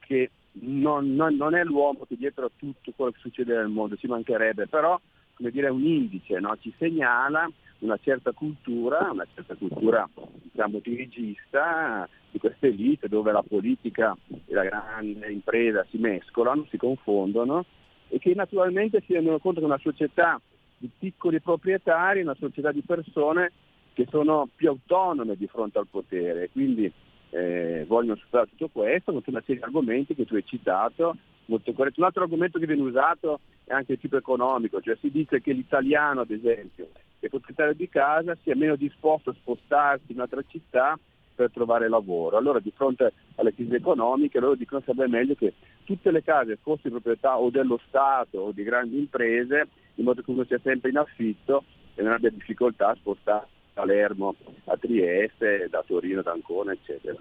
[0.00, 3.96] che non, non, non, è l'uomo che dietro a tutto quello che succede nel mondo,
[3.96, 4.98] ci mancherebbe, però
[5.36, 6.56] come dire, un indice, no?
[6.60, 7.48] ci segnala
[7.80, 10.08] una certa cultura, una certa cultura
[10.42, 16.78] diciamo, dirigista di queste elite dove la politica e la grande impresa si mescolano, si
[16.78, 17.66] confondono
[18.08, 20.40] e che naturalmente si rendono conto che una società
[20.78, 23.52] di piccoli proprietari, una società di persone
[23.92, 26.90] che sono più autonome di fronte al potere, quindi
[27.30, 31.16] eh, vogliono superare tutto questo con una serie di argomenti che tu hai citato,
[31.46, 32.00] molto corretto.
[32.00, 35.52] Un altro argomento che viene usato è anche il tipo economico, cioè si dice che
[35.52, 36.88] l'italiano ad esempio,
[37.18, 40.96] che è proprietario di casa, sia meno disposto a spostarsi in un'altra città
[41.34, 42.36] per trovare lavoro.
[42.36, 46.58] Allora di fronte alle crisi economiche loro dicono che sarebbe meglio che tutte le case
[46.62, 50.90] fossero proprietà o dello Stato o di grandi imprese, in modo che uno sia sempre
[50.90, 51.64] in affitto
[51.96, 54.36] e non abbia difficoltà a spostarsi Palermo
[54.66, 57.18] a Trieste, da Torino ad Ancona, eccetera.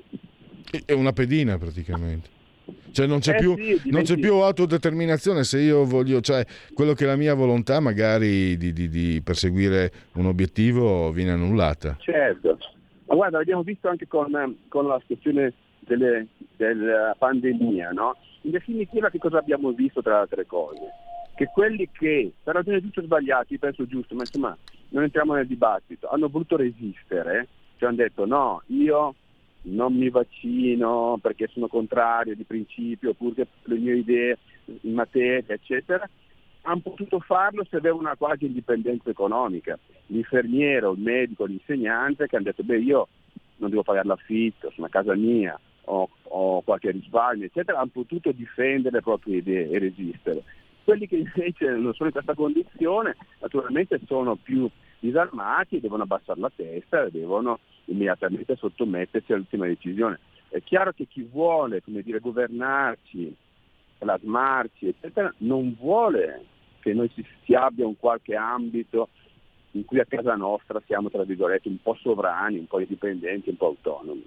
[0.85, 2.29] È una pedina praticamente.
[2.91, 6.93] Cioè non c'è, Eh più, sì, non c'è più autodeterminazione se io voglio, cioè quello
[6.93, 11.97] che è la mia volontà magari di, di- di perseguire un obiettivo viene annullata.
[11.99, 12.57] Certo,
[13.07, 14.31] ma guarda, l'abbiamo visto anche con,
[14.69, 18.15] con la questione delle- della pandemia, no?
[18.41, 20.79] In definitiva che cosa abbiamo visto tra le altre cose?
[21.35, 24.57] Che quelli che, per ragioni giuste o sbagliate, penso giusto, ma insomma
[24.89, 27.47] non entriamo nel dibattito, hanno voluto resistere,
[27.77, 29.15] cioè hanno detto no, io
[29.65, 34.37] non mi vaccino perché sono contrario di principio, oppure le mie idee
[34.81, 36.07] in materia, eccetera,
[36.61, 39.77] hanno potuto farlo se avevano una qualche indipendenza economica.
[40.07, 43.07] L'infermiero, il medico, l'insegnante che hanno detto beh io
[43.57, 48.31] non devo pagare l'affitto, sono a casa mia, ho, ho qualche risparmio, eccetera, hanno potuto
[48.31, 50.43] difendere le proprie idee e resistere.
[50.83, 54.69] Quelli che invece non sono in questa condizione naturalmente sono più
[54.99, 60.19] disarmati, devono abbassare la testa e devono immediatamente sottomettersi all'ultima decisione.
[60.49, 63.35] È chiaro che chi vuole dire, governarci,
[63.97, 66.45] plasmarci, eccetera, non vuole
[66.79, 69.09] che noi si, si abbia un qualche ambito
[69.71, 73.57] in cui a casa nostra siamo, tra virgolette, un po' sovrani, un po' indipendenti, un
[73.57, 74.25] po' autonomi.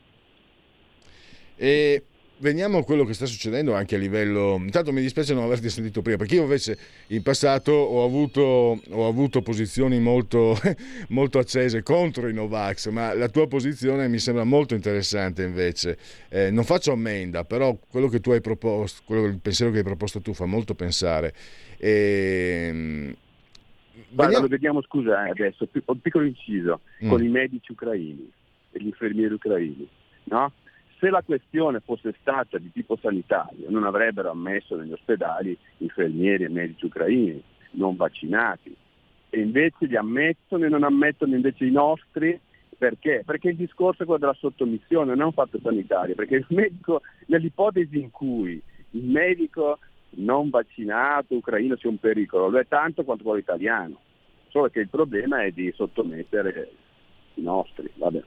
[1.56, 2.04] E
[2.40, 4.56] veniamo a quello che sta succedendo anche a livello.
[4.60, 6.78] Intanto mi dispiace non averti sentito prima, perché io invece
[7.08, 10.56] in passato ho avuto, ho avuto posizioni molto,
[11.10, 15.98] molto accese contro i Novax, ma la tua posizione mi sembra molto interessante invece.
[16.28, 19.84] Eh, non faccio ammenda, però quello che tu hai proposto, quello, il pensiero che hai
[19.84, 21.34] proposto tu fa molto pensare.
[21.76, 23.14] E,
[24.10, 27.08] Guarda, veniamo- lo vediamo, scusa, eh, adesso, un piccolo inciso, Mm.
[27.08, 28.30] con i medici ucraini
[28.72, 29.86] e gli infermieri ucraini,
[30.24, 30.52] no?
[30.98, 36.48] Se la questione fosse stata di tipo sanitario, non avrebbero ammesso negli ospedali infermieri e
[36.48, 37.40] medici ucraini
[37.72, 38.74] non vaccinati.
[39.30, 42.40] E invece li ammettono e non ammettono invece i nostri
[42.78, 43.24] perché?
[43.26, 47.98] Perché il discorso è quello della sottomissione, non è un fatto sanitario, perché medico, nell'ipotesi
[47.98, 49.80] in cui il medico
[50.10, 53.98] non vaccinato ucraino sia un pericolo, lo è tanto quanto quello italiano,
[54.48, 56.70] solo che il problema è di sottomettere
[57.34, 57.90] i nostri.
[57.94, 58.22] Vabbè.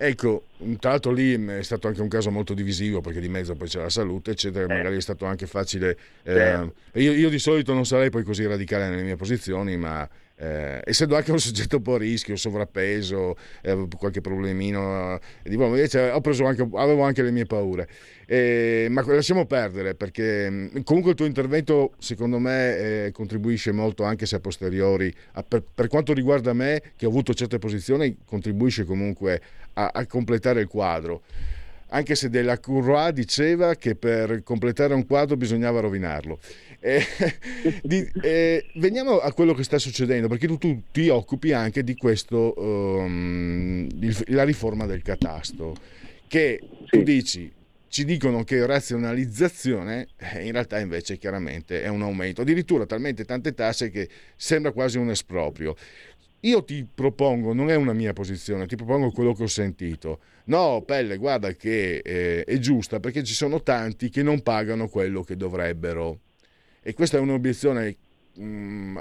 [0.00, 0.44] Ecco,
[0.78, 3.66] tra l'altro lì mh, è stato anche un caso molto divisivo perché di mezzo poi
[3.66, 4.76] c'è la salute, eccetera, Eh.
[4.76, 5.96] magari è stato anche facile.
[6.22, 6.74] eh, Certo.
[6.94, 10.08] io, io di solito non sarei poi così radicale nelle mie posizioni, ma
[10.40, 15.74] eh, essendo anche un soggetto un po' a rischio, sovrappeso, eh, qualche problemino, di buono,
[15.74, 17.88] invece ho preso anche, avevo anche le mie paure.
[18.30, 24.26] Eh, ma lasciamo perdere perché mh, comunque il tuo intervento secondo me contribuisce molto anche
[24.26, 28.84] se a posteriori, a- per, per quanto riguarda me che ho avuto certe posizioni, contribuisce
[28.84, 29.40] comunque
[29.78, 31.22] a, a completare il quadro.
[31.90, 36.38] Anche se Della Courroy diceva che per completare un quadro bisognava rovinarlo.
[36.80, 37.02] Eh,
[37.82, 41.96] di- eh, veniamo a quello che sta succedendo, perché tu, tu ti occupi anche di
[41.96, 45.74] questo, ehm, il- la riforma del catasto,
[46.26, 46.60] che
[46.90, 47.50] tu dici,
[47.88, 53.54] ci dicono che razionalizzazione, eh, in realtà invece chiaramente è un aumento, addirittura talmente tante
[53.54, 55.74] tasse che sembra quasi un esproprio.
[56.42, 60.20] Io ti propongo, non è una mia posizione, ti propongo quello che ho sentito.
[60.44, 65.22] No, Pelle, guarda che eh, è giusta perché ci sono tanti che non pagano quello
[65.22, 66.20] che dovrebbero.
[66.80, 67.96] E questa è un'obiezione
[68.38, 68.98] mm,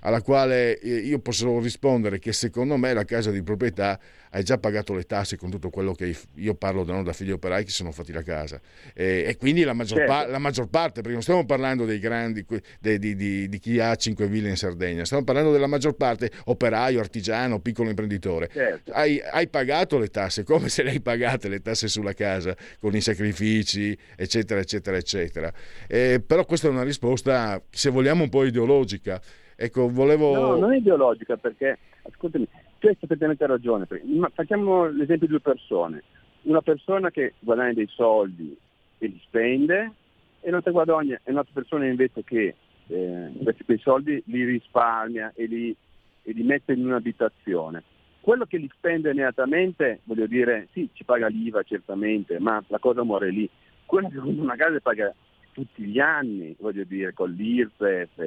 [0.00, 3.98] alla quale eh, io posso rispondere che secondo me la casa di proprietà
[4.30, 7.30] hai già pagato le tasse con tutto quello che io parlo da, no, da figli
[7.32, 8.60] operai che si sono fatti la casa
[8.94, 10.12] e, e quindi la maggior, Certo.
[10.12, 12.44] pa- la maggior parte, perché non stiamo parlando dei grandi,
[12.78, 16.30] de- di, di- di chi ha 5 ville in Sardegna, stiamo parlando della maggior parte
[16.44, 18.48] operaio, artigiano, piccolo imprenditore.
[18.52, 18.92] Certo.
[18.92, 22.94] Hai, hai pagato le tasse come se le hai pagate le tasse sulla casa con
[22.94, 25.52] i sacrifici eccetera eccetera eccetera
[25.88, 29.20] Eh, però questa è una risposta se vogliamo un po' ideologica
[29.56, 32.46] ecco volevo No, non è ideologica perché, ascoltami,
[32.80, 33.86] tu hai perfettamente ragione.
[34.04, 36.02] ma facciamo l'esempio di due persone.
[36.42, 38.56] Una persona che guadagna dei soldi
[38.98, 39.92] e li spende
[40.40, 42.54] e un'altra, guadagna, e un'altra persona invece che
[42.86, 45.76] eh, questi quei soldi li risparmia e li,
[46.22, 47.82] e li mette in un'abitazione.
[48.20, 53.02] Quello che li spende immediatamente, voglio dire, sì, ci paga l'IVA certamente, ma la cosa
[53.02, 53.48] muore lì.
[53.84, 55.14] Quello che compra una casa paga
[55.52, 58.18] tutti gli anni, voglio dire, con l'IRPEF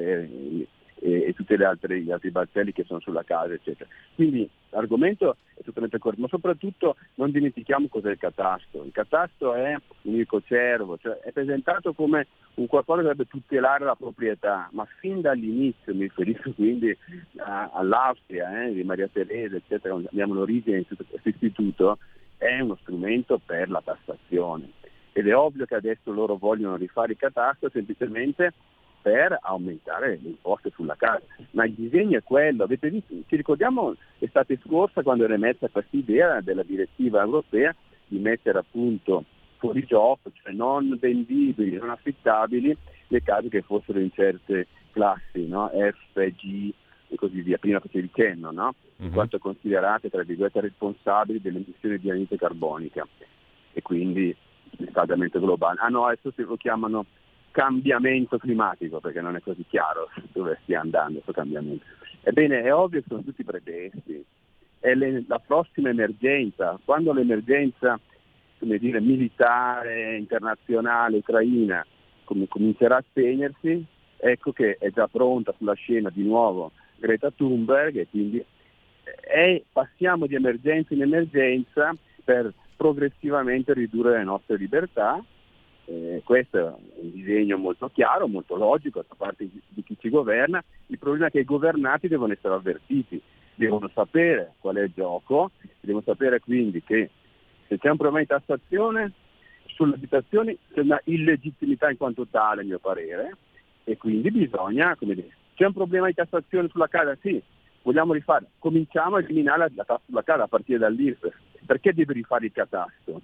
[1.03, 3.89] e, e, tutti gli altri, balzelli che sono sulla casa, eccetera.
[4.15, 8.83] Quindi l'argomento è totalmente corretto, ma soprattutto non dimentichiamo cos'è il catasto.
[8.85, 13.95] Il catasto è un ircocervo, cioè è presentato come un qualcosa che dovrebbe tutelare la
[13.95, 16.97] proprietà, ma fin dall'inizio, mi riferisco quindi
[17.37, 21.97] a- all'Austria, eh, di Maria Teresa, eccetera, abbiamo l'origine di questo istituto,
[22.37, 24.71] è uno strumento per la tassazione.
[25.11, 28.53] Ed è ovvio che adesso loro vogliono rifare il catasto semplicemente
[29.03, 31.21] per aumentare le imposte sulla casa.
[31.51, 35.95] Ma il disegno è quello, avete visto, ci ricordiamo l'estate scorsa quando era emersa questa
[35.95, 37.75] idea della direttiva europea
[38.07, 39.25] di mettere appunto
[39.57, 42.75] fuori gioco, cioè non vendibili, non affittabili,
[43.07, 45.69] le case che fossero in certe classi, no?
[45.69, 46.73] F, G
[47.09, 48.73] e così via, prima facevi cenno, no?
[48.97, 49.11] in uh-huh.
[49.11, 53.05] quanto considerate tra virgolette responsabili delle emissioni di anidride carbonica
[53.73, 54.35] e quindi
[54.77, 55.79] riscaldamento globale.
[55.81, 57.05] Ah no, adesso lo chiamano
[57.53, 61.85] cambiamento climatico perché non è così chiaro dove stia andando questo cambiamento.
[62.21, 64.25] Ebbene, è ovvio che sono tutti pretesti.
[64.79, 67.99] È le, la prossima emergenza, quando l'emergenza
[68.59, 71.85] dire, militare, internazionale, ucraina
[72.23, 73.85] com- comincerà a spegnersi,
[74.17, 78.43] ecco che è già pronta sulla scena di nuovo Greta Thunberg e quindi
[79.03, 81.93] è, passiamo di emergenza in emergenza
[82.23, 85.23] per progressivamente ridurre le nostre libertà.
[85.85, 86.63] Eh, questo è
[87.01, 90.63] un disegno molto chiaro, molto logico da parte di chi ci governa.
[90.87, 93.21] Il problema è che i governati devono essere avvertiti,
[93.55, 97.09] devono sapere qual è il gioco, devono sapere quindi che
[97.67, 99.11] se c'è un problema di tassazione
[99.67, 103.35] sulle abitazioni c'è una illegittimità in quanto tale, a mio parere,
[103.83, 107.17] e quindi bisogna, come dire, c'è un problema di tassazione sulla casa?
[107.21, 107.41] Sì,
[107.81, 111.35] vogliamo rifare, cominciamo a eliminare la tassa sulla casa a partire dall'IRPEF.
[111.65, 113.21] Perché devi rifare il catasto?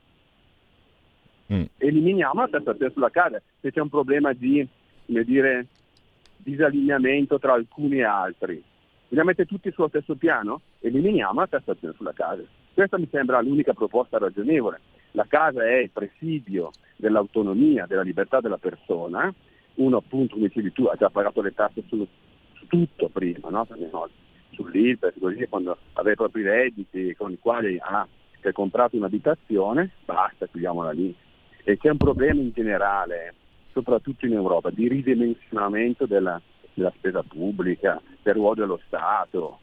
[1.52, 1.64] Mm.
[1.78, 3.42] Eliminiamo la tassazione sulla casa.
[3.60, 4.68] Se c'è un problema di
[5.06, 5.68] dire,
[6.38, 8.64] disallineamento tra alcuni e altri,
[9.08, 10.62] vogliamo mettere tutti sullo stesso piano?
[10.80, 12.44] Eliminiamo la tassazione sulla casa.
[12.74, 14.80] Questa mi sembra l'unica proposta ragionevole.
[15.12, 19.34] La casa è il presidio dell'autonomia, della libertà della persona.
[19.76, 22.08] Uno appunto, come dicevi tu, ha già pagato le tasse su,
[22.54, 23.68] su tutto prima, no?
[24.52, 28.08] sull'IRPEF, così quando aveva i propri redditi con i quali ha
[28.54, 31.16] comprato un'abitazione, basta, chiudiamola lì.
[31.64, 33.34] E c'è un problema in generale,
[33.72, 36.42] soprattutto in Europa, di ridimensionamento della,
[36.74, 39.60] della spesa pubblica, del ruolo dello Stato.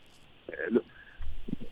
[0.46, 0.82] Eh,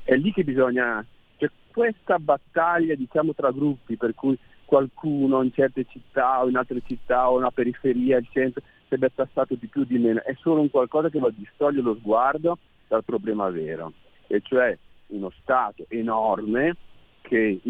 [0.03, 1.05] è lì che bisogna,
[1.37, 6.81] c'è questa battaglia diciamo, tra gruppi per cui qualcuno in certe città o in altre
[6.87, 10.61] città o una periferia, il centro, sarebbe tassato di più o di meno, è solo
[10.61, 12.59] un qualcosa che va a distogliere lo sguardo
[12.89, 13.93] dal problema vero,
[14.27, 14.77] e cioè
[15.09, 16.77] uno Stato enorme
[17.23, 17.61] che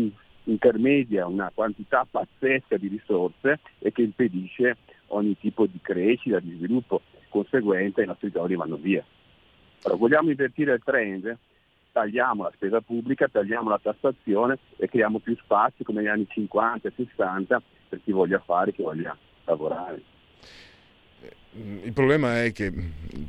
[0.45, 4.77] intermedia una quantità pazzesca di risorse e che impedisce
[5.09, 9.05] ogni tipo di crescita, di sviluppo conseguente i nostri giovani vanno via.
[9.83, 11.37] Allora, vogliamo invertire il trend?
[11.93, 16.89] Tagliamo la spesa pubblica, tagliamo la tassazione e creiamo più spazi come negli anni 50
[16.89, 20.03] e 60 per chi voglia fare, chi voglia lavorare.
[21.57, 22.73] Il problema è che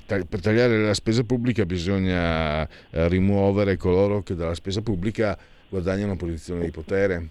[0.07, 5.37] per tagliare la spesa pubblica bisogna eh, rimuovere coloro che dalla spesa pubblica
[5.75, 7.29] guadagnano una posizione di potere.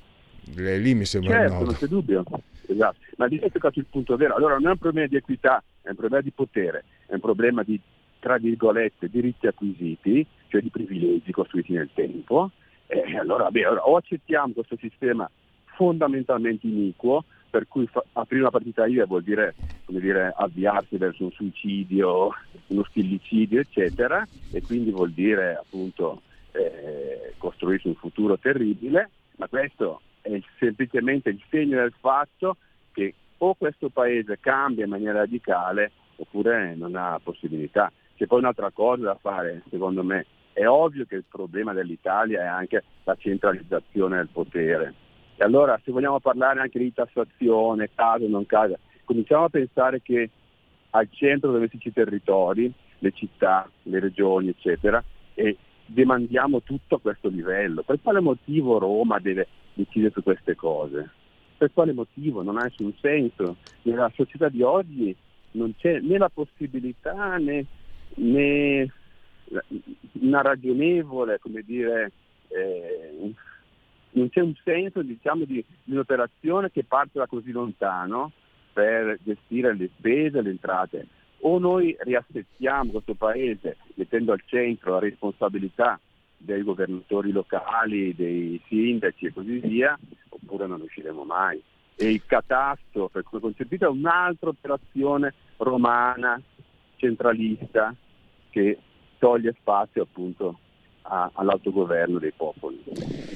[0.57, 1.65] E lì mi sembra certo, nodo.
[1.65, 2.25] non c'è dubbio.
[2.67, 2.99] Esatto.
[3.17, 4.35] Ma lì è toccato il punto vero.
[4.35, 7.63] Allora non è un problema di equità, è un problema di potere, è un problema
[7.63, 7.81] di,
[8.19, 12.51] tra virgolette, diritti acquisiti, cioè di privilegi costruiti nel tempo.
[12.87, 15.29] E allora, beh, allora o accettiamo questo sistema
[15.77, 19.55] fondamentalmente iniquo, per cui fa, aprire una partita IVA vuol dire,
[19.87, 22.31] dire, avviarsi verso un suicidio,
[22.67, 26.21] uno stillicidio, eccetera, e quindi vuol dire appunto
[26.55, 32.57] eh, costruirsi un futuro terribile, ma questo è semplicemente il segno del fatto
[32.93, 37.93] che o questo paese cambia in maniera radicale oppure non ha possibilità.
[38.17, 40.27] C'è poi un'altra cosa da fare, secondo me.
[40.53, 44.95] È ovvio che il problema dell'Italia è anche la centralizzazione del potere
[45.37, 50.01] e allora se vogliamo parlare anche di tassazione, casa o non casa, cominciamo a pensare
[50.01, 50.31] che
[50.91, 55.03] al centro dove si i territori, le città, le regioni, eccetera,
[55.35, 55.57] e
[55.87, 57.83] demandiamo tutto a questo livello.
[57.83, 61.11] Per quale motivo Roma deve decidere su queste cose?
[61.57, 62.43] Per quale motivo?
[62.43, 63.57] Non ha nessun senso.
[63.83, 65.15] Nella società di oggi
[65.53, 67.65] non c'è né la possibilità né,
[68.17, 68.93] né
[70.13, 72.13] una ragionevole, come dire,
[72.49, 73.33] eh,
[74.11, 78.33] non c'è un senso diciamo, di, di, un'operazione che parte da così lontano
[78.73, 81.07] per gestire le spese le entrate.
[81.47, 86.01] O noi riassettiamo questo paese mettendo al centro la responsabilità
[86.39, 89.99] dei governatori locali, dei sindaci e così via,
[90.31, 91.63] oppure non usciremo mai.
[91.97, 96.41] E il catasto, per come concepito, è un'altra operazione romana,
[96.97, 97.95] centralista,
[98.49, 98.79] che
[99.19, 100.59] toglie spazio appunto
[101.03, 102.83] all'autogoverno dei popoli.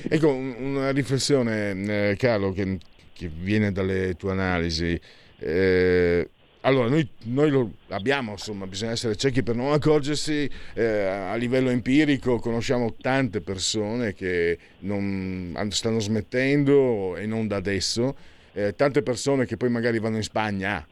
[0.08, 2.78] Ecco, una riflessione, eh, Carlo, che,
[3.12, 4.98] che, viene dalle tue analisi.
[5.38, 6.30] Eh,
[6.62, 11.70] allora, noi, noi, lo abbiamo, insomma, bisogna essere ciechi per non accorgersi eh, a livello
[11.70, 18.16] empirico, conosciamo tante persone che non, stanno smettendo e non da adesso,
[18.52, 20.86] eh, tante persone che poi magari vanno in Spagna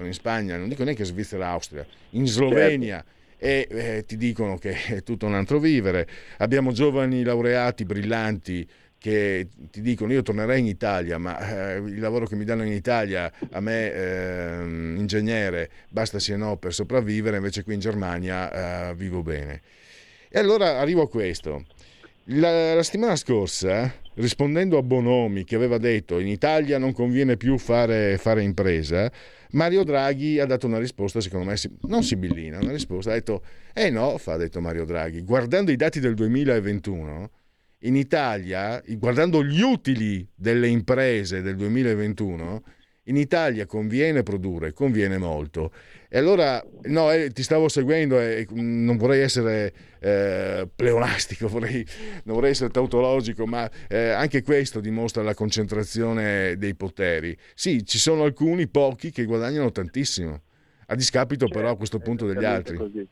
[0.00, 2.96] in Spagna, non dico neanche Svizzera, Austria, in Slovenia.
[2.96, 6.08] Certo e eh, ti dicono che è tutto un altro vivere.
[6.38, 8.68] Abbiamo giovani laureati brillanti
[8.98, 12.72] che ti dicono io tornerei in Italia, ma eh, il lavoro che mi danno in
[12.72, 14.62] Italia a me, eh,
[14.96, 19.62] ingegnere, basta sì e no per sopravvivere, invece qui in Germania eh, vivo bene.
[20.28, 21.64] E allora arrivo a questo.
[22.30, 27.56] La, la settimana scorsa, rispondendo a Bonomi che aveva detto in Italia non conviene più
[27.56, 29.10] fare, fare impresa,
[29.52, 33.42] Mario Draghi ha dato una risposta, secondo me, non sibillina, una risposta, ha detto,
[33.72, 37.30] eh no, fa, ha detto Mario Draghi, guardando i dati del 2021,
[37.80, 42.62] in Italia, guardando gli utili delle imprese del 2021,
[43.04, 45.72] in Italia conviene produrre, conviene molto.
[46.08, 51.86] E allora, no, eh, ti stavo seguendo e non vorrei essere eh, pleonastico, vorrei,
[52.24, 57.36] non vorrei essere tautologico, ma eh, anche questo dimostra la concentrazione dei poteri.
[57.54, 60.40] Sì, ci sono alcuni, pochi, che guadagnano tantissimo,
[60.86, 62.76] a discapito certo, però a questo punto degli altri.
[62.76, 63.06] Così.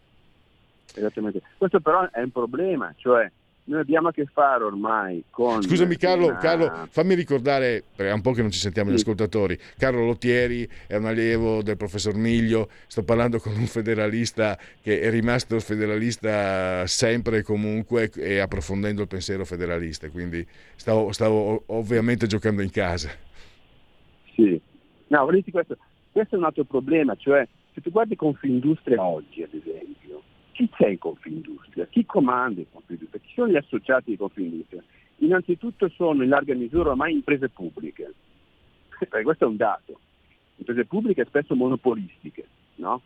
[0.95, 1.43] Esattamente.
[1.57, 3.31] Questo però è un problema, cioè
[3.67, 5.63] noi abbiamo a che fare ormai con...
[5.63, 6.37] Scusami Carlo, una...
[6.37, 8.97] Carlo, fammi ricordare, perché è un po' che non ci sentiamo sì.
[8.97, 14.59] gli ascoltatori, Carlo Lottieri è un allievo del professor Miglio, sto parlando con un federalista
[14.81, 20.47] che è rimasto federalista sempre e comunque e approfondendo il pensiero federalista, quindi
[20.77, 23.11] stavo, stavo ovviamente giocando in casa.
[24.35, 24.61] Sì,
[25.09, 25.77] no, questo,
[26.13, 30.23] questo è un altro problema, cioè se tu guardi Confindustria oggi ad esempio,
[30.57, 31.87] chi c'è in Confindustria?
[31.87, 33.21] Chi comanda in Confindustria?
[33.21, 34.83] Chi sono gli associati di Confindustria?
[35.19, 38.15] Innanzitutto sono in larga misura ormai imprese pubbliche,
[38.99, 40.01] perché questo è un dato,
[40.57, 43.03] imprese pubbliche spesso monopolistiche, no?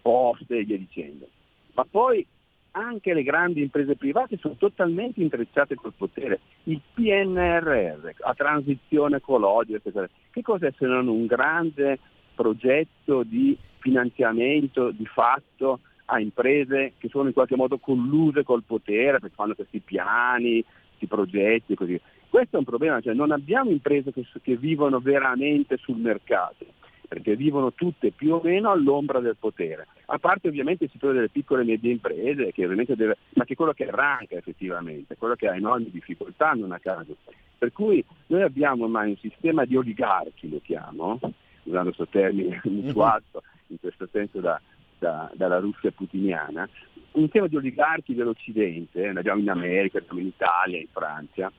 [0.00, 1.28] poste e via dicendo.
[1.74, 2.26] Ma poi
[2.70, 6.40] anche le grandi imprese private sono totalmente intrecciate col potere.
[6.64, 10.08] Il PNRR, la transizione ecologica, eccetera.
[10.30, 11.98] che cos'è se non un grande
[12.34, 19.18] progetto di finanziamento di fatto a imprese che sono in qualche modo colluse col potere
[19.18, 22.00] perché fanno questi piani, questi progetti e così.
[22.28, 26.66] Questo è un problema, cioè non abbiamo imprese che, che vivono veramente sul mercato,
[27.06, 31.28] perché vivono tutte più o meno all'ombra del potere, a parte ovviamente il settore delle
[31.28, 35.36] piccole e medie imprese, che ovviamente deve, ma che è quello che arranca effettivamente, quello
[35.36, 37.16] che ha enormi difficoltà non a caso.
[37.56, 41.20] Per cui noi abbiamo ormai un sistema di oligarchi, lo chiamo,
[41.62, 44.60] usando questo termine mutuato in questo senso da,
[45.04, 46.66] da, dalla Russia putiniana,
[47.12, 51.52] un tema di oligarchi dell'Occidente, ne abbiamo in America, in Italia, in Francia,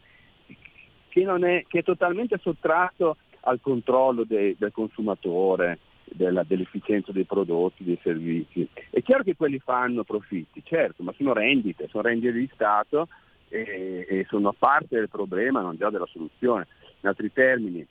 [1.07, 7.83] che, è, che è, totalmente sottratto al controllo de, del consumatore, della, dell'efficienza dei prodotti,
[7.83, 8.67] dei servizi.
[8.89, 13.07] È chiaro che quelli fanno profitti, certo, ma sono rendite, sono rendite di Stato
[13.47, 16.65] e, e sono parte del problema, non già della soluzione.
[17.01, 17.85] In altri termini,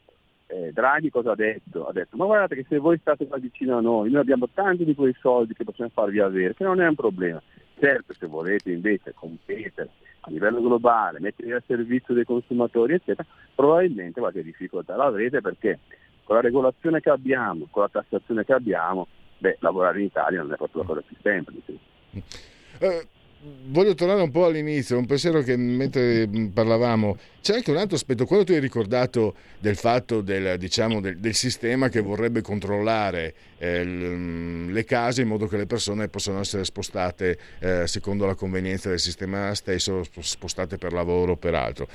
[0.47, 1.87] eh, Draghi cosa ha detto?
[1.87, 4.85] Ha detto ma guardate che se voi state qua vicino a noi, noi abbiamo tanti
[4.85, 7.43] di quei soldi che possiamo farvi avere, che non è un problema.
[7.79, 9.91] Certo se volete invece competere
[10.21, 15.81] a livello globale, mettervi al servizio dei consumatori, eccetera, probabilmente qualche difficoltà l'avrete perché
[16.25, 19.07] con la regolazione che abbiamo, con la tassazione che abbiamo,
[19.39, 21.79] beh, lavorare in Italia non è proprio la cosa più semplice.
[22.79, 23.07] Eh,
[23.67, 28.25] voglio tornare un po' all'inizio, un pensiero che mentre parlavamo, c'è anche un altro aspetto,
[28.25, 33.85] quello tu hai ricordato del fatto del, diciamo, del, del sistema che vorrebbe controllare eh,
[33.85, 39.01] le case in modo che le persone possano essere spostate eh, secondo la convenienza del
[39.01, 41.87] sistema stesso, spostate per lavoro o per altro.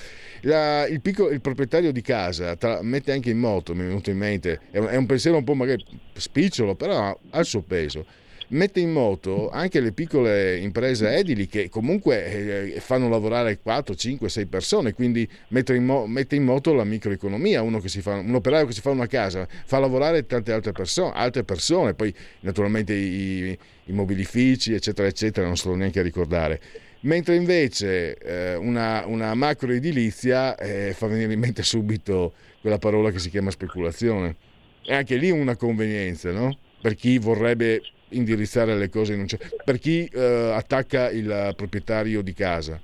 [0.41, 4.11] La, il, piccolo, il, proprietario di casa tra, mette anche in moto, mi è venuto
[4.11, 5.83] in mente, è un, è un pensiero un po' magari
[6.13, 8.05] spicciolo, però ha il suo peso
[8.49, 14.29] mette in moto anche le piccole imprese edili che comunque eh, fanno lavorare 4, 5,
[14.29, 17.63] 6 persone, quindi mette in, mo- mette in moto la microeconomia,
[18.01, 21.93] fa, un operaio che si fa una casa fa lavorare tante altre persone, altre persone
[21.93, 26.59] poi naturalmente i, i mobilifici eccetera eccetera non sto neanche a ricordare
[27.01, 33.11] mentre invece eh, una, una macro edilizia eh, fa venire in mente subito quella parola
[33.11, 34.35] che si chiama speculazione.
[34.83, 36.57] E anche lì una convenienza, no?
[36.81, 37.81] Per chi vorrebbe
[38.11, 42.79] indirizzare le cose in un certo per chi eh, attacca il proprietario di casa.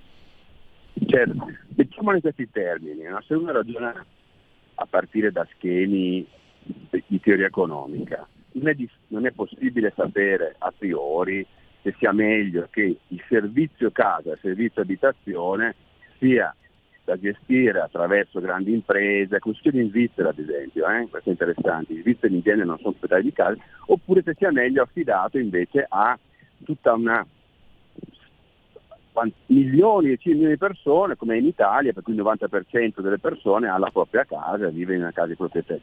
[1.06, 3.22] Certo, mettiamolo in questi termini, no?
[3.28, 4.06] se uno ragiona
[4.76, 6.26] a partire da schemi
[7.08, 11.46] di teoria economica, non è, di, non è possibile sapere a priori
[11.82, 15.76] se sia meglio che il servizio casa, il servizio abitazione
[16.18, 16.56] sia
[17.06, 21.08] da gestire attraverso grandi imprese, come succede in Svizzera ad esempio, eh?
[21.08, 24.52] questo è interessante, i svizzeri in genere non sono proprietari di case, oppure se sia
[24.52, 26.18] meglio affidato invece a
[26.64, 27.26] tutta una
[29.46, 33.78] milioni e milioni di persone, come in Italia, per cui il 90% delle persone ha
[33.78, 35.78] la propria casa, vive in una casa di proprietà.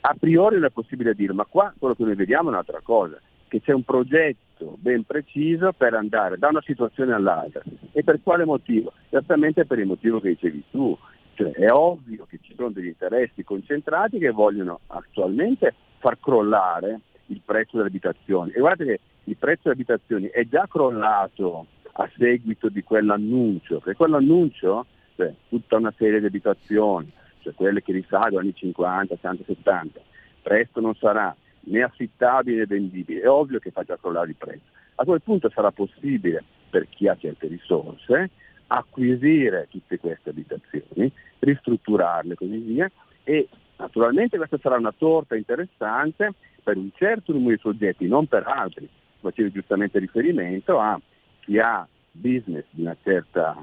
[0.00, 3.18] a priori non è possibile dirlo, ma qua quello che noi vediamo è un'altra cosa,
[3.50, 7.60] che c'è un progetto ben preciso per andare da una situazione all'altra.
[7.90, 8.92] E per quale motivo?
[9.08, 10.96] Esattamente per il motivo che dicevi tu.
[11.34, 17.40] Cioè, è ovvio che ci sono degli interessi concentrati che vogliono attualmente far crollare il
[17.44, 18.52] prezzo delle abitazioni.
[18.52, 23.96] E guardate che il prezzo delle abitazioni è già crollato a seguito di quell'annuncio, perché
[23.96, 24.86] quell'annuncio,
[25.16, 30.00] cioè tutta una serie di abitazioni, cioè quelle che risalgono agli anni 50, 60, 70,
[30.42, 34.62] presto non sarà né affittabile né vendibile, è ovvio che faccia crollare il prezzo.
[34.96, 38.30] A quel punto sarà possibile, per chi ha certe risorse,
[38.68, 42.90] acquisire tutte queste abitazioni, ristrutturarle e così via
[43.24, 46.32] e naturalmente questa sarà una torta interessante
[46.62, 48.88] per un certo numero di soggetti, non per altri.
[49.20, 51.00] Facevi giustamente riferimento a
[51.40, 53.56] chi ha business di una certa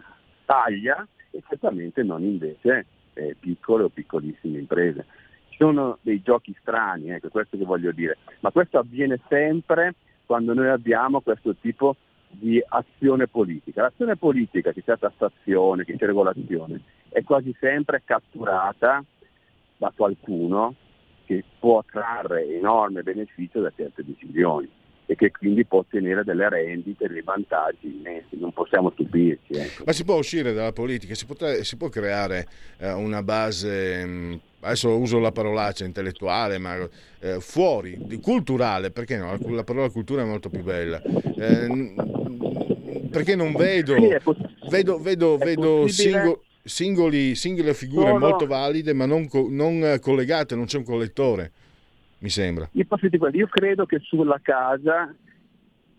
[0.46, 5.06] taglia e certamente non invece eh, piccole o piccolissime imprese.
[5.58, 9.96] Sono dei giochi strani, ecco, questo che voglio dire, ma questo avviene sempre
[10.26, 11.96] quando noi abbiamo questo tipo
[12.30, 13.82] di azione politica.
[13.82, 19.04] L'azione politica, che sia tassazione, che sia regolazione, è quasi sempre catturata
[19.78, 20.76] da qualcuno
[21.26, 24.70] che può trarre enorme beneficio da certe decisioni
[25.10, 29.54] e che quindi può ottenere delle rendite, dei vantaggi immensi, non possiamo stupirci.
[29.54, 29.84] Ecco.
[29.86, 32.46] Ma si può uscire dalla politica, si può, si può creare
[32.78, 36.76] eh, una base, mh, mm, adesso uso la parolaccia intellettuale, ma
[37.20, 39.38] eh, fuori, culturale, perché no?
[39.48, 41.02] La parola cultura è molto più bella.
[41.02, 41.94] Eh,
[43.10, 43.96] perché non vedo,
[44.70, 48.50] vedo, vedo, vedo singo, singoli, singole figure no, molto no.
[48.52, 51.52] valide, ma non, non collegate, non c'è un collettore
[52.20, 52.70] mi sembra.
[52.72, 55.14] Io, credo che sulla casa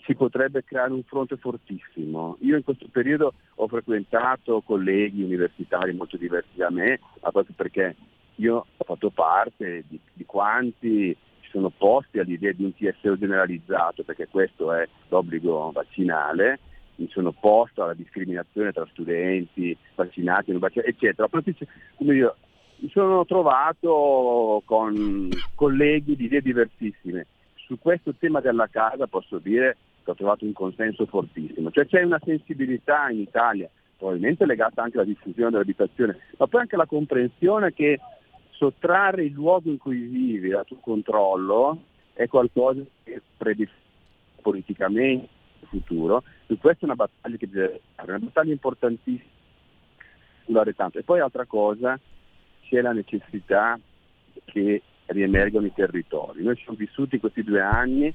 [0.04, 2.38] si potrebbe creare un fronte fortissimo.
[2.40, 7.94] Io in questo periodo ho frequentato colleghi universitari molto diversi da me, proprio perché
[8.36, 14.02] io ho fatto parte di, di quanti si sono posti all'idea di un TSO generalizzato,
[14.02, 16.58] perché questo è l'obbligo vaccinale,
[16.96, 21.28] mi sono opposto alla discriminazione tra studenti vaccinati, non vaccinati, eccetera.
[21.28, 22.36] Come io,
[22.80, 27.26] mi sono trovato con colleghi di idee diversissime.
[27.54, 32.02] Su questo tema della casa posso dire che ho trovato un consenso fortissimo, cioè c'è
[32.02, 37.74] una sensibilità in Italia, probabilmente legata anche alla diffusione dell'abitazione, ma poi anche la comprensione
[37.74, 38.00] che
[38.50, 41.78] sottrarre il luogo in cui vivi al tuo controllo
[42.14, 43.86] è qualcosa che predisponde
[44.40, 45.28] politicamente
[45.60, 49.36] il futuro, su questa è una battaglia che deve fare, una battaglia importantissima.
[50.92, 52.00] E poi altra cosa,
[52.68, 53.78] c'è la necessità
[54.44, 56.42] che riemergano i territori.
[56.42, 58.12] Noi siamo vissuti questi due anni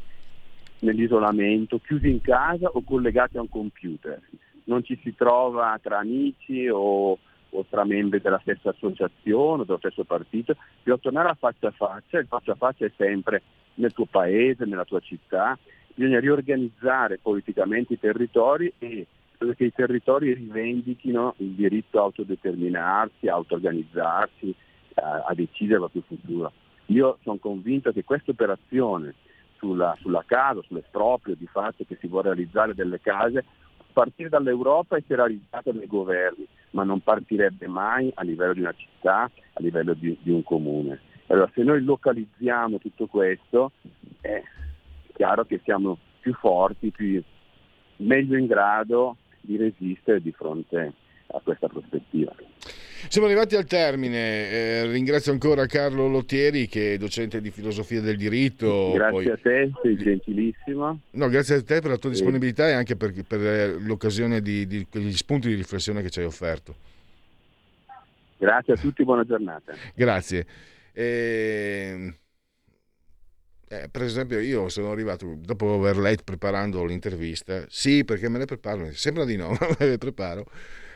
[0.79, 4.21] nell'isolamento, chiusi in casa o collegati a un computer.
[4.65, 7.17] Non ci si trova tra amici o,
[7.49, 10.55] o tra membri della stessa associazione o dello stesso partito.
[10.77, 13.41] Bisogna tornare a faccia a faccia, il faccia a faccia è sempre
[13.75, 15.57] nel tuo paese, nella tua città.
[15.95, 19.05] Bisogna riorganizzare politicamente i territori e
[19.37, 24.55] che i territori rivendichino il diritto a autodeterminarsi, a auto-organizzarsi,
[24.95, 26.51] a, a decidere il proprio futuro.
[26.87, 29.15] Io sono convinto che questa operazione
[29.57, 33.45] sulla, sulla casa, sull'esproprio di fatto che si vuole realizzare delle case,
[33.93, 38.59] partire dall'Europa e si è realizzata dai governi, ma non partirebbe mai a livello di
[38.59, 39.23] una città,
[39.53, 40.99] a livello di, di un comune.
[41.27, 43.71] Allora se noi localizziamo tutto questo
[44.19, 44.41] è
[45.13, 47.21] chiaro che siamo più forti, più,
[47.97, 50.93] meglio in grado di resistere di fronte
[51.27, 52.33] a questa prospettiva.
[53.09, 58.15] Siamo arrivati al termine, eh, ringrazio ancora Carlo Lottieri che è docente di filosofia del
[58.15, 58.91] diritto.
[58.93, 59.29] Grazie poi...
[59.29, 60.99] a te, sei gentilissimo.
[61.11, 64.87] No, grazie a te per la tua disponibilità e anche per, per l'occasione di, di,
[64.89, 66.75] gli spunti di riflessione che ci hai offerto.
[68.37, 69.73] Grazie a tutti, buona giornata.
[69.93, 70.45] Grazie.
[70.93, 72.13] E...
[73.73, 78.45] Eh, per esempio, io sono arrivato dopo aver letto preparando l'intervista, sì, perché me ne
[78.45, 80.45] preparo, sembra di no, ma me ne preparo.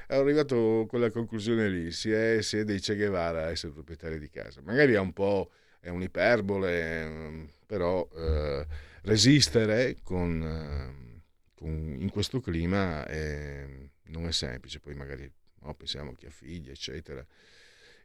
[0.08, 3.74] Ero arrivato con la conclusione lì: si è, si è dei Che Guevara a essere
[3.74, 4.62] proprietari di casa.
[4.64, 5.50] Magari è un po'
[5.80, 8.66] è un'iperbole, però eh,
[9.02, 11.22] resistere con, eh,
[11.56, 13.66] con, in questo clima è,
[14.08, 14.80] non è semplice.
[14.80, 15.30] Poi magari
[15.62, 17.26] no, pensiamo a chi ha figli, eccetera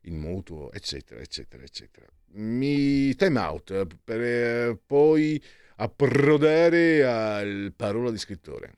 [0.02, 2.06] il mutuo, eccetera, eccetera, eccetera.
[2.34, 5.42] Mi time out per eh, poi
[5.76, 8.76] approdare al parola di scrittore.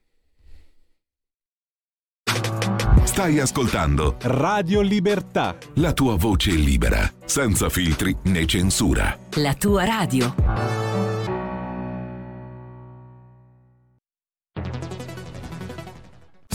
[3.04, 5.56] Stai ascoltando Radio Libertà.
[5.74, 9.16] La tua voce libera, senza filtri né censura.
[9.34, 10.93] La tua radio.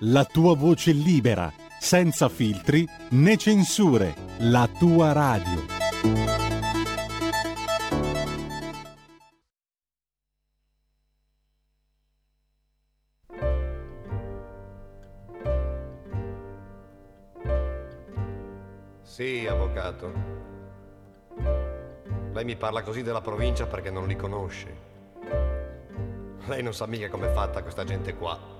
[0.00, 5.74] la tua voce libera, senza filtri né censure, la tua radio.
[19.02, 20.12] Sì, avvocato.
[22.34, 24.84] Lei mi parla così della provincia perché non li conosce.
[26.48, 28.55] Lei non sa mica com'è fatta questa gente qua.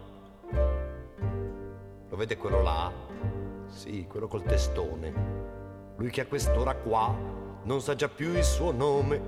[2.17, 2.91] Lo vede quello là?
[3.67, 5.13] Sì, quello col testone.
[5.97, 7.15] Lui che a quest'ora qua
[7.65, 9.21] non sa già più il suo nome.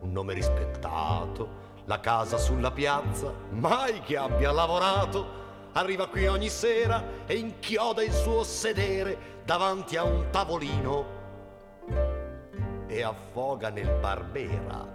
[0.00, 1.48] Un nome rispettato,
[1.84, 5.24] la casa sulla piazza, mai che abbia lavorato.
[5.74, 11.06] Arriva qui ogni sera e inchioda il suo sedere davanti a un tavolino
[12.88, 14.92] e affoga nel barbera.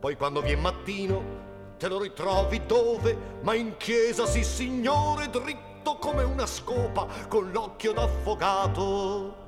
[0.00, 1.43] Poi quando viene mattino
[1.76, 3.16] te lo ritrovi dove?
[3.42, 9.42] Ma in chiesa, sì signore, dritto come una scopa, con l'occhio d'affogato.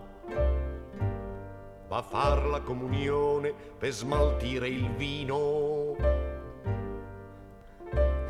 [1.88, 5.94] Va a far la comunione per smaltire il vino.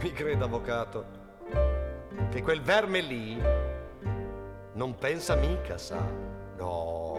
[0.01, 1.05] Mi creda, avvocato,
[2.31, 3.43] che quel verme lì
[4.75, 6.01] non pensa mica, sa.
[6.59, 7.19] No.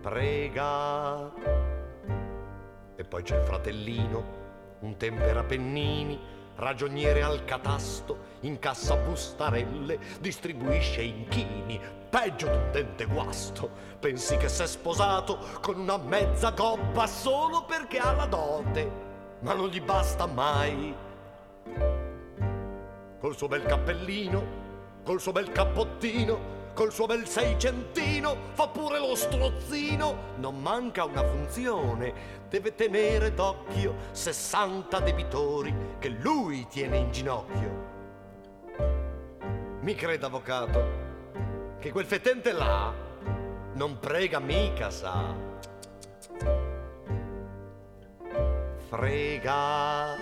[0.00, 1.59] Prega.
[3.10, 4.24] Poi c'è il fratellino,
[4.78, 6.16] un tempera pennini,
[6.54, 13.68] ragioniere al catasto, incassa bustarelle, distribuisce inchini, peggio d'un dente guasto.
[13.98, 18.90] Pensi che s'è sposato con una mezza gobba solo perché ha la dote,
[19.40, 20.94] ma non gli basta mai.
[23.18, 24.44] Col suo bel cappellino,
[25.02, 31.22] col suo bel cappottino, col suo bel seicentino, fa pure lo strozzino, non manca una
[31.22, 32.14] funzione,
[32.48, 37.88] deve tenere d'occhio 60 debitori che lui tiene in ginocchio.
[39.80, 42.90] Mi creda, avvocato, che quel fetente là
[43.74, 45.34] non prega mica, sa.
[48.88, 50.16] Frega.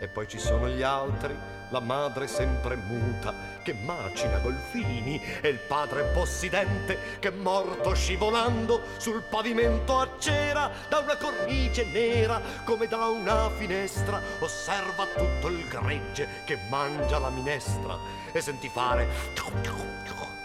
[0.00, 5.58] E poi ci sono gli altri la madre sempre muta che macina golfini e il
[5.58, 13.06] padre possidente che morto scivolando sul pavimento a cera da una cornice nera come da
[13.06, 17.98] una finestra osserva tutto il gregge che mangia la minestra
[18.32, 19.08] e senti fare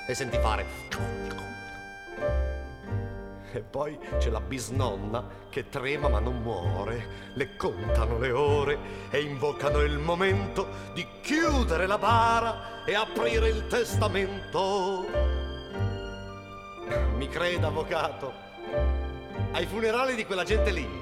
[0.08, 1.51] e senti fare
[3.52, 7.32] e poi c'è la bisnonna che trema ma non muore.
[7.34, 8.78] Le contano le ore
[9.10, 15.06] e invocano il momento di chiudere la bara e aprire il testamento.
[17.16, 18.34] Mi creda, avvocato,
[19.52, 21.02] ai funerali di quella gente lì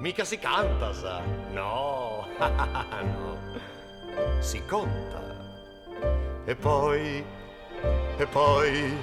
[0.00, 1.20] mica si canta, sa.
[1.50, 3.38] No, no.
[4.40, 5.22] Si conta.
[6.44, 7.24] E poi,
[8.16, 8.96] e poi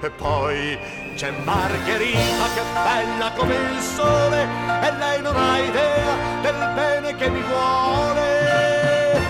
[0.00, 0.78] e poi
[1.16, 4.42] c'è Margherita che è bella come il sole
[4.82, 9.20] e lei non ha idea del bene che mi vuole.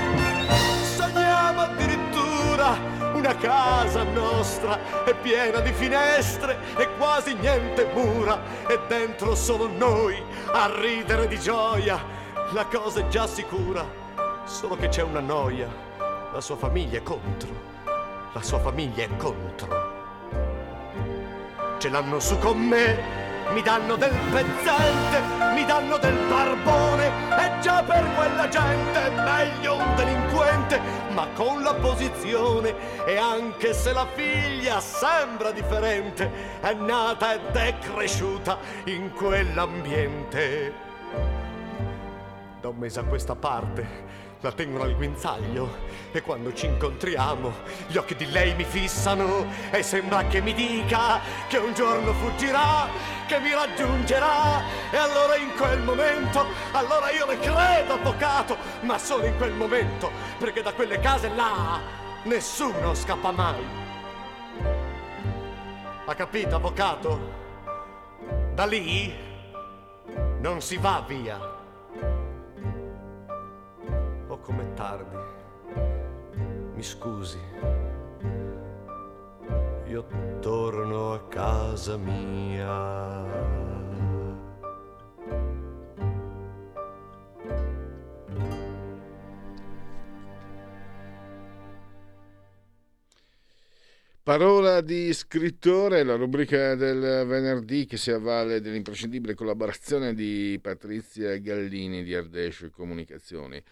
[0.83, 2.77] Sogniamo addirittura
[3.15, 10.23] una casa nostra è piena di finestre e quasi niente mura e dentro solo noi
[10.53, 12.17] a ridere di gioia.
[12.53, 13.85] La cosa è già sicura,
[14.45, 15.69] solo che c'è una noia.
[16.33, 17.49] La sua famiglia è contro.
[18.35, 19.88] La sua famiglia è contro
[21.79, 23.27] ce l'hanno su con me.
[23.53, 25.23] Mi danno del pezzente,
[25.55, 30.79] mi danno del barbone, e già per quella gente è meglio un delinquente,
[31.13, 32.75] ma con la posizione,
[33.07, 40.75] e anche se la figlia sembra differente, è nata ed è cresciuta in quell'ambiente.
[42.61, 47.53] Da un mese a questa parte la tengono al guinzaglio e quando ci incontriamo
[47.89, 52.87] gli occhi di lei mi fissano e sembra che mi dica che un giorno fuggirà,
[53.27, 59.27] che mi raggiungerà e allora in quel momento, allora io le credo avvocato, ma solo
[59.27, 61.81] in quel momento, perché da quelle case là
[62.25, 63.65] nessuno scappa mai.
[66.05, 67.37] Ha capito avvocato?
[68.55, 69.15] Da lì
[70.41, 71.58] non si va via.
[74.49, 75.17] Com'è tardi.
[76.75, 77.39] mi scusi,
[79.89, 80.07] io
[80.41, 83.27] torno a casa mia.
[94.23, 102.03] Parola di scrittore, la rubrica del venerdì che si avvale dell'imprescindibile collaborazione di Patrizia Gallini
[102.03, 103.63] di Ardescio Comunicazioni.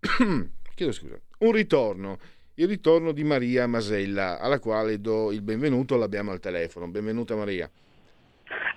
[0.74, 1.18] Chiedo scusa.
[1.38, 2.18] Un ritorno,
[2.54, 6.88] il ritorno di Maria Masella, alla quale do il benvenuto, l'abbiamo al telefono.
[6.88, 7.70] Benvenuta Maria.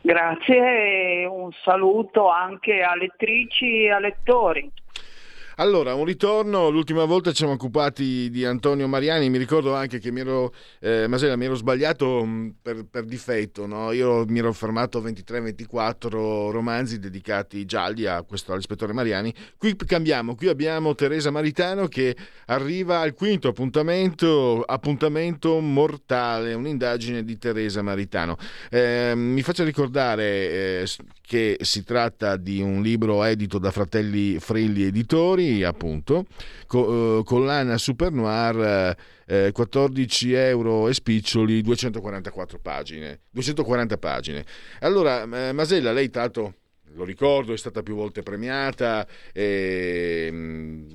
[0.02, 4.70] Grazie e un saluto anche a lettrici e a lettori.
[5.58, 10.10] Allora, un ritorno, l'ultima volta ci siamo occupati di Antonio Mariani, mi ricordo anche che
[10.12, 13.92] mi ero, eh, Masella, mi ero sbagliato mm, per, per difetto, no?
[13.92, 20.34] io mi ero fermato a 23-24 romanzi dedicati gialli a questo all'ispettore Mariani, qui cambiamo,
[20.36, 22.16] qui abbiamo Teresa Maritano che
[22.48, 28.38] arriva al quinto appuntamento, appuntamento mortale, un'indagine di Teresa Maritano.
[28.72, 30.88] Eh, mi faccio ricordare eh,
[31.22, 36.26] che si tratta di un libro edito da Fratelli Frilli Editori, appunto,
[36.68, 44.46] co- eh, collana Super Noir, eh, 14 euro e spiccioli, 244 pagine, 240 pagine.
[44.80, 46.56] Allora, eh, Masella, lei tanto,
[46.94, 50.88] lo ricordo, è stata più volte premiata e, mm,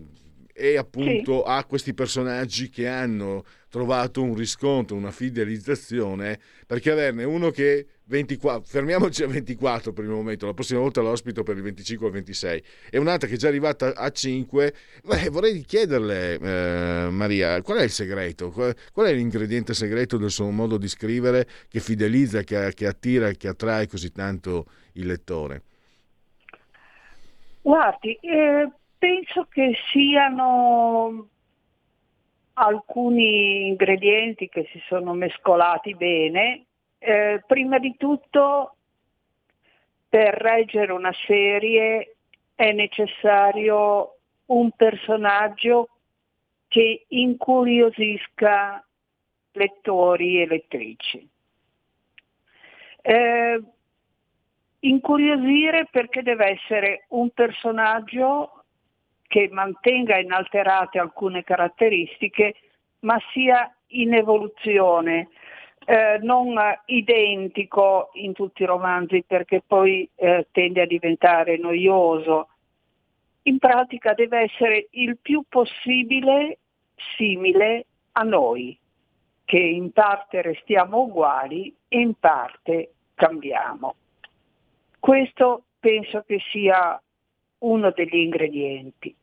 [0.59, 1.43] e appunto sì.
[1.47, 8.63] ha questi personaggi che hanno trovato un riscontro, una fidelizzazione, perché averne uno che 24,
[8.65, 12.63] fermiamoci a 24 per il momento, la prossima volta l'ospito per il 25 o 26,
[12.91, 14.75] e un'altra che è già arrivata a 5.
[15.05, 18.51] Beh, vorrei chiederle, eh, Maria, qual è il segreto?
[18.51, 23.49] Qual, è l'ingrediente segreto del suo modo di scrivere che fidelizza, che, che attira, che
[23.49, 25.63] attrae così tanto il lettore?
[27.61, 31.29] Guardi, eh, penso che siano
[32.55, 36.65] alcuni ingredienti che si sono mescolati bene
[36.99, 38.75] eh, prima di tutto
[40.09, 42.17] per reggere una serie
[42.55, 45.89] è necessario un personaggio
[46.67, 48.85] che incuriosisca
[49.53, 51.29] lettori e lettrici.
[53.01, 53.63] Eh,
[54.81, 58.58] incuriosire perché deve essere un personaggio
[59.29, 62.55] che mantenga inalterate alcune caratteristiche,
[63.01, 65.29] ma sia in evoluzione,
[65.85, 66.55] eh, non
[66.87, 72.49] identico in tutti i romanzi perché poi eh, tende a diventare noioso.
[73.43, 76.59] In pratica deve essere il più possibile
[77.17, 78.77] simile a noi,
[79.45, 83.95] che in parte restiamo uguali e in parte cambiamo.
[84.99, 87.01] Questo penso che sia
[87.59, 89.15] uno degli ingredienti.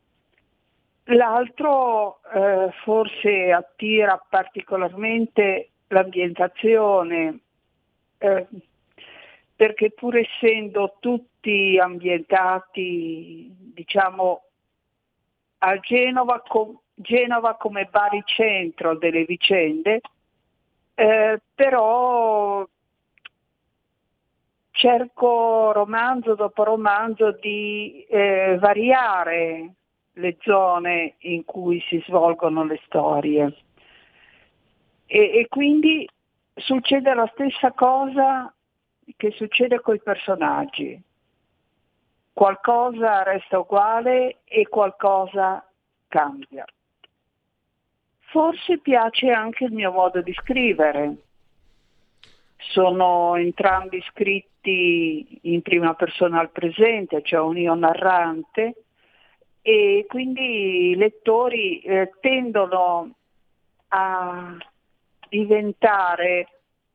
[1.10, 7.38] L'altro eh, forse attira particolarmente l'ambientazione,
[8.18, 8.46] eh,
[9.54, 14.42] perché pur essendo tutti ambientati, diciamo,
[15.58, 20.00] a Genova, com- Genova come baricentro delle vicende,
[20.94, 22.66] eh, però
[24.76, 29.72] cerco romanzo dopo romanzo di eh, variare
[30.12, 33.56] le zone in cui si svolgono le storie.
[35.06, 36.06] E, e quindi
[36.54, 38.52] succede la stessa cosa
[39.16, 41.00] che succede con i personaggi.
[42.32, 45.66] Qualcosa resta uguale e qualcosa
[46.08, 46.66] cambia.
[48.28, 51.16] Forse piace anche il mio modo di scrivere.
[52.56, 58.82] Sono entrambi scritti in prima persona al presente, cioè un io narrante,
[59.62, 63.14] e quindi i lettori eh, tendono
[63.88, 64.56] a
[65.28, 66.48] diventare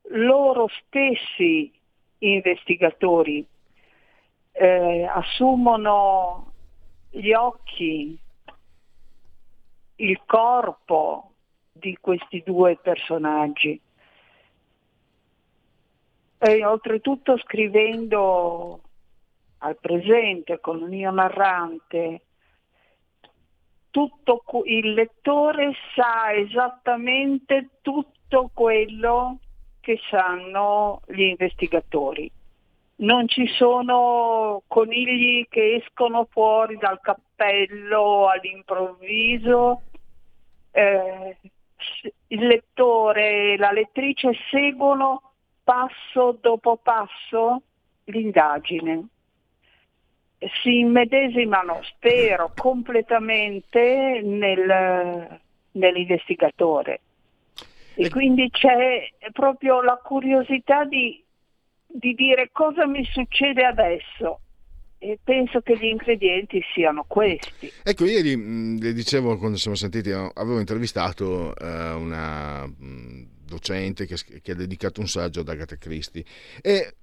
[0.10, 1.72] loro stessi
[2.20, 3.46] investigatori,
[4.54, 6.54] eh, assumono
[7.10, 8.18] gli occhi,
[9.96, 11.32] il corpo
[11.72, 13.80] di questi due personaggi.
[16.44, 18.82] E oltretutto scrivendo
[19.60, 22.22] al presente con un io narrante
[23.92, 29.38] tutto il lettore sa esattamente tutto quello
[29.82, 32.32] che sanno gli investigatori.
[32.98, 39.82] Non ci sono conigli che escono fuori dal cappello all'improvviso.
[40.72, 41.38] Eh,
[42.28, 45.31] il lettore e la lettrice seguono
[45.64, 47.62] passo dopo passo
[48.06, 49.08] l'indagine.
[50.64, 55.40] Si immedesimano, spero, completamente nel,
[55.72, 57.02] nell'investigatore.
[57.94, 61.24] E quindi c'è proprio la curiosità di,
[61.86, 64.40] di dire cosa mi succede adesso
[64.98, 67.72] e penso che gli ingredienti siano questi.
[67.84, 72.64] Ecco, ieri le dicevo quando siamo sentiti, avevo intervistato uh, una
[73.52, 76.24] docente che, che, ha dedicato un saggio ad Agatha Christie.
[76.62, 76.96] E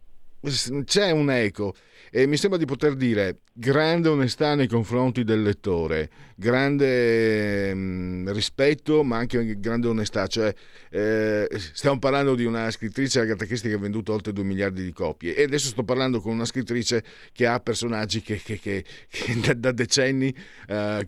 [0.84, 1.74] c'è un eco
[2.11, 8.28] e mi sembra di poter dire grande onestà nei confronti del lettore, grande mh, mm,
[8.30, 10.55] rispetto ma anche grande onestà, cioè
[10.91, 14.93] eh, stiamo parlando di una scrittrice Agatha Christie che ha venduto oltre 2 miliardi di
[14.93, 19.41] copie e adesso sto parlando con una scrittrice che ha personaggi che, che, che, che
[19.41, 20.34] da, da, decenni
[20.68, 21.05] eh,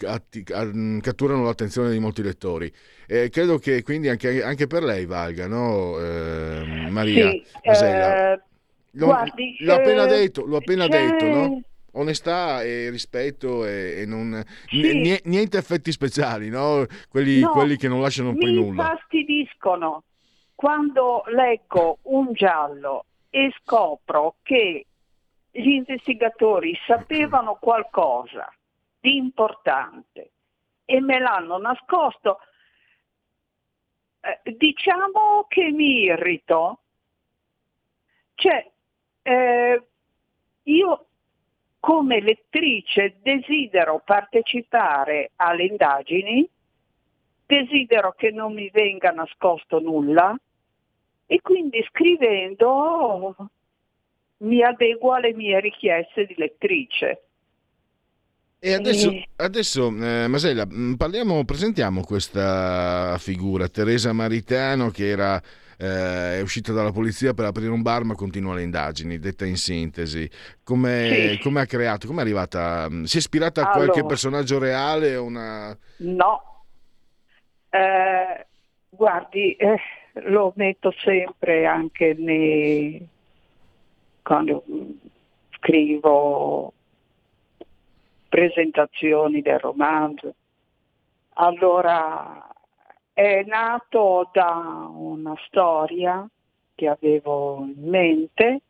[1.01, 2.71] catturano l'attenzione di molti lettori.
[3.07, 7.31] E credo che quindi anche, anche per lei valga, no, eh, Maria?
[7.31, 8.41] Sì, eh,
[8.93, 11.61] L'ho, Guardi, l'ho appena detto, l'ho appena detto, no?
[11.93, 15.21] Onestà e rispetto e, e non, Sì.
[15.25, 16.85] niente effetti speciali, no?
[17.09, 18.85] Quelli, No, quelli che non lasciano poi mi nulla.
[18.97, 20.05] fastidiscono
[20.55, 24.87] quando leggo un giallo e scopro che
[25.51, 28.53] gli investigatori sapevano qualcosa
[29.01, 30.31] di importante
[30.85, 32.39] e me l'hanno nascosto.
[34.21, 36.81] Eh, diciamo che mi irrito.
[38.35, 38.71] Cioè,
[39.31, 39.83] eh,
[40.65, 41.07] io
[41.79, 46.49] come lettrice desidero partecipare alle indagini,
[47.47, 50.37] desidero che non mi venga nascosto nulla
[51.27, 53.37] e quindi scrivendo
[54.39, 57.23] mi adeguo alle mie richieste di lettrice.
[58.59, 65.41] E adesso, adesso eh, Masella, mh, parliamo, presentiamo questa figura, Teresa Maritano, che era,
[65.81, 69.57] eh, è uscita dalla polizia per aprire un bar ma continua le indagini, detta in
[69.57, 70.29] sintesi.
[70.63, 71.41] Come Sì.
[71.63, 72.07] ha creato?
[72.07, 72.89] Come è arrivata?
[72.89, 74.07] mh, Si è ispirata a qualche Allora.
[74.07, 75.17] personaggio reale?
[75.17, 75.77] Una...
[75.99, 76.65] No,
[77.71, 78.47] Eh,
[78.89, 79.79] guardi, eh,
[80.25, 83.09] lo metto sempre anche nei,
[84.23, 84.91] quando mm,
[85.59, 86.73] scrivo
[88.29, 90.35] presentazioni del romanzo.
[91.35, 92.50] Allora,
[93.21, 96.27] è nato da una storia
[96.75, 98.61] che avevo in mente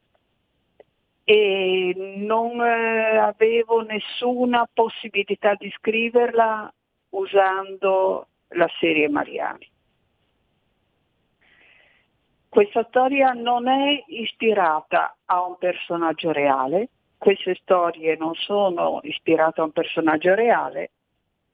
[1.23, 6.75] e non eh, avevo nessuna possibilità di scriverla
[7.11, 9.71] usando la serie Mariani.
[12.49, 16.89] Questa storia non è ispirata a un personaggio reale,
[17.19, 20.91] queste storie non sono ispirate a un personaggio reale,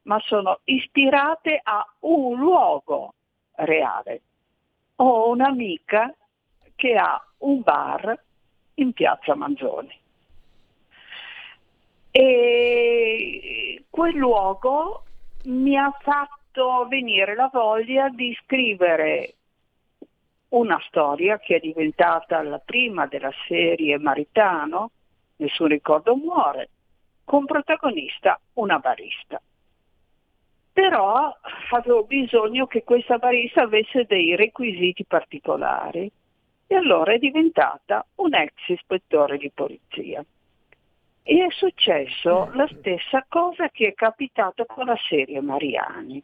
[0.06, 3.14] ma sono ispirate a un luogo
[3.56, 4.22] reale.
[4.96, 6.14] Ho un'amica
[6.74, 8.18] che ha un bar
[8.74, 9.98] in piazza Manzoni.
[12.10, 15.04] E quel luogo
[15.44, 19.34] mi ha fatto venire la voglia di scrivere
[20.48, 24.90] una storia che è diventata la prima della serie Maritano,
[25.38, 26.70] Nessun ricordo muore,
[27.24, 29.38] con protagonista una barista.
[30.76, 31.34] Però
[31.70, 36.12] avevo bisogno che questa barista avesse dei requisiti particolari
[36.66, 40.22] e allora è diventata un ex ispettore di polizia.
[41.22, 46.22] E è successo la stessa cosa che è capitato con la serie Mariani.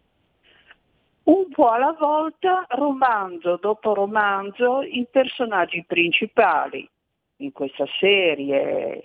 [1.22, 6.86] Un po' alla volta, romanzo dopo romanzo, i personaggi principali
[7.36, 9.02] in questa serie,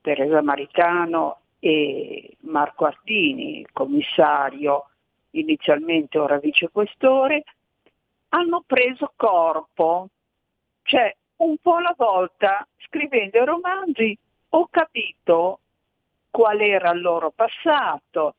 [0.00, 4.87] Teresa Maritano e Marco Artini, commissario,
[5.30, 7.44] inizialmente ora vicequestore,
[8.30, 10.08] hanno preso corpo,
[10.82, 14.18] cioè un po' alla volta, scrivendo i romanzi,
[14.50, 15.60] ho capito
[16.30, 18.34] qual era il loro passato,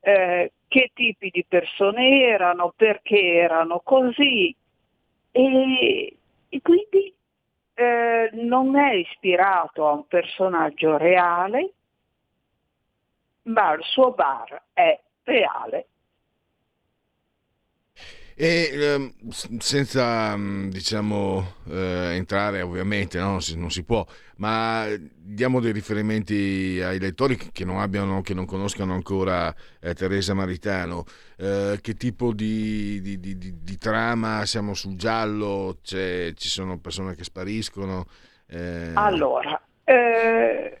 [0.00, 4.54] eh, che tipi di persone erano, perché erano così
[5.30, 6.16] e,
[6.48, 7.14] e quindi
[7.74, 11.72] eh, non è ispirato a un personaggio reale,
[13.42, 15.86] ma il suo bar è reale.
[18.36, 19.12] E ehm,
[19.58, 23.38] senza mh, diciamo eh, entrare ovviamente no?
[23.40, 24.04] Si- non si può
[24.36, 30.34] ma diamo dei riferimenti ai lettori che non abbiano che non conoscano ancora eh, Teresa
[30.34, 31.04] Maritano
[31.36, 37.24] Eh, che tipo di, di- di- di- trama siamo sul giallo ci sono persone che
[37.24, 38.06] spariscono
[38.48, 40.78] eh, Allora, eh,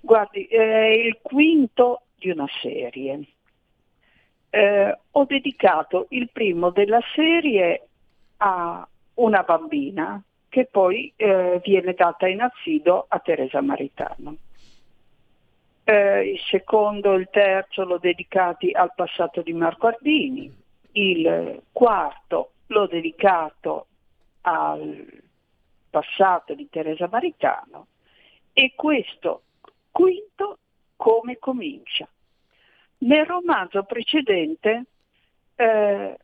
[0.00, 0.60] guardi, è
[1.06, 3.33] il quinto di una serie.
[4.54, 7.88] Eh, ho dedicato il primo della serie
[8.36, 14.36] a una bambina che poi eh, viene data in affido a Teresa Maritano.
[15.82, 20.62] Eh, il secondo e il terzo l'ho dedicati al passato di Marco Ardini
[20.92, 23.86] il quarto l'ho dedicato
[24.42, 25.20] al
[25.90, 27.88] passato di Teresa Maritano
[28.52, 29.42] e questo
[29.90, 30.58] quinto
[30.94, 32.08] come comincia.
[33.04, 34.84] Nel romanzo precedente
[35.56, 36.18] eh,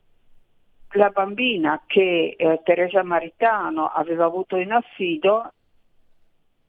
[0.92, 5.52] la bambina che eh, Teresa Maritano aveva avuto in affido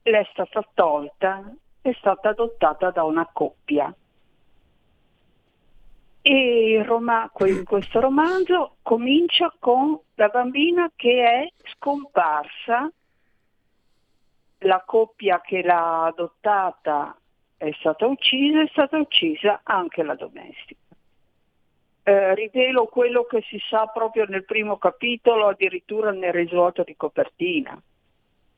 [0.03, 1.49] le è stata tolta,
[1.81, 3.93] è stata adottata da una coppia.
[6.23, 12.91] E Roma, in questo romanzo comincia con la bambina che è scomparsa,
[14.57, 17.15] la coppia che l'ha adottata
[17.61, 20.79] è stata uccisa, è stata uccisa anche la domestica.
[22.01, 27.79] Eh, rivelo quello che si sa proprio nel primo capitolo, addirittura nel risvolto di copertina.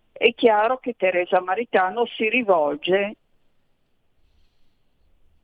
[0.09, 3.15] È chiaro che Teresa Maritano si rivolge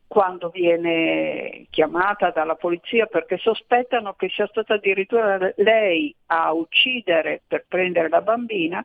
[0.08, 7.66] quando viene chiamata dalla polizia perché sospettano che sia stata addirittura lei a uccidere per
[7.68, 8.84] prendere la bambina,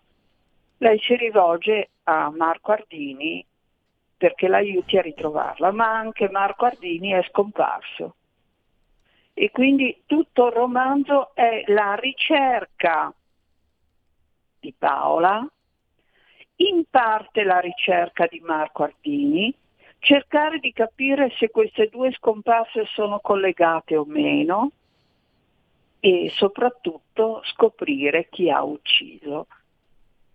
[0.79, 3.47] lei si rivolge a Marco Ardini
[4.25, 8.15] perché l'aiuti a ritrovarla, ma anche Marco Ardini è scomparso.
[9.35, 13.13] E quindi tutto il romanzo è la ricerca
[14.61, 15.47] di Paola,
[16.57, 19.55] in parte la ricerca di Marco Ardini,
[19.99, 24.71] cercare di capire se queste due scomparse sono collegate o meno
[26.01, 29.49] e soprattutto scoprire chi ha ucciso.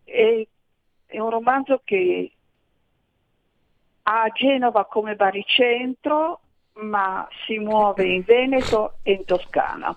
[0.04, 0.48] E,
[1.08, 2.34] è un romanzo che
[4.12, 6.40] ha Genova come baricentro,
[6.80, 9.96] ma si muove in Veneto e in Toscana.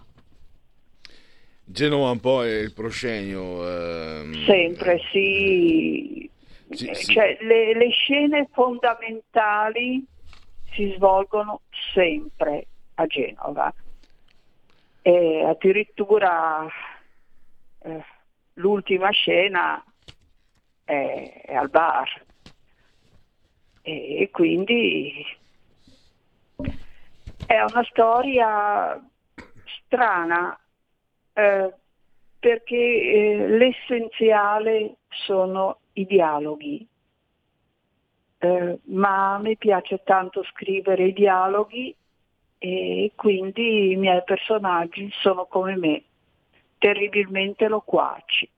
[1.64, 3.66] Genova un po' è il proscenio.
[3.66, 4.44] Ehm...
[4.44, 6.30] Sempre, sì.
[6.68, 7.12] Sì, eh, sì.
[7.12, 10.04] Cioè, le, le, scene fondamentali
[10.72, 11.62] si svolgono
[11.94, 12.66] sempre
[12.96, 13.72] a Genova.
[15.00, 16.66] E addirittura
[17.78, 18.04] eh,
[18.54, 19.82] l'ultima scena
[20.84, 22.24] è, è, al bar.
[23.82, 25.24] E, e quindi
[27.46, 29.00] è una storia
[29.84, 30.58] strana
[31.34, 31.72] eh,
[32.38, 36.86] perché eh, l'essenziale sono i dialoghi,
[38.38, 41.94] eh, ma a me piace tanto scrivere i dialoghi
[42.58, 46.02] e quindi i miei personaggi sono come me,
[46.78, 48.50] terribilmente loquaci.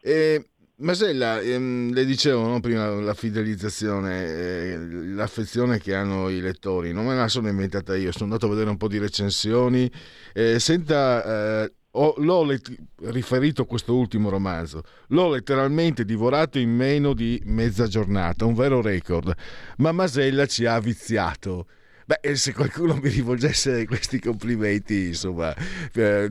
[0.00, 0.48] Eh,
[0.82, 4.76] Masella, ehm, le dicevo no, prima la fidelizzazione, eh,
[5.14, 8.68] l'affezione che hanno i lettori, non me la sono inventata io, sono andato a vedere
[8.68, 9.88] un po' di recensioni,
[10.32, 17.14] eh, senta eh, ho, l'ho let- riferito questo ultimo romanzo, l'ho letteralmente divorato in meno
[17.14, 19.32] di mezza giornata, un vero record,
[19.76, 21.66] ma Masella ci ha viziato.
[22.06, 25.54] Beh, se qualcuno mi rivolgesse questi complimenti, insomma,
[25.94, 26.30] eh,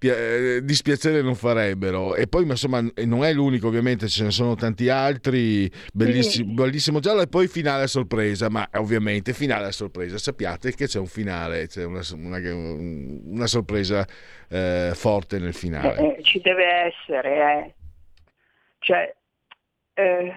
[0.00, 2.14] eh, dispiacere non farebbero.
[2.14, 5.70] E poi, insomma, non è l'unico, ovviamente, ce ne sono tanti altri.
[5.92, 6.54] Bellissimo, sì.
[6.54, 7.22] bellissimo giallo.
[7.22, 10.18] E poi finale a sorpresa, ma ovviamente finale a sorpresa.
[10.18, 14.06] Sappiate che c'è un finale, c'è una, una, una sorpresa
[14.48, 15.96] eh, forte nel finale.
[15.96, 17.74] Eh, eh ci deve essere, eh.
[18.78, 19.14] Cioè,
[19.94, 20.32] eh,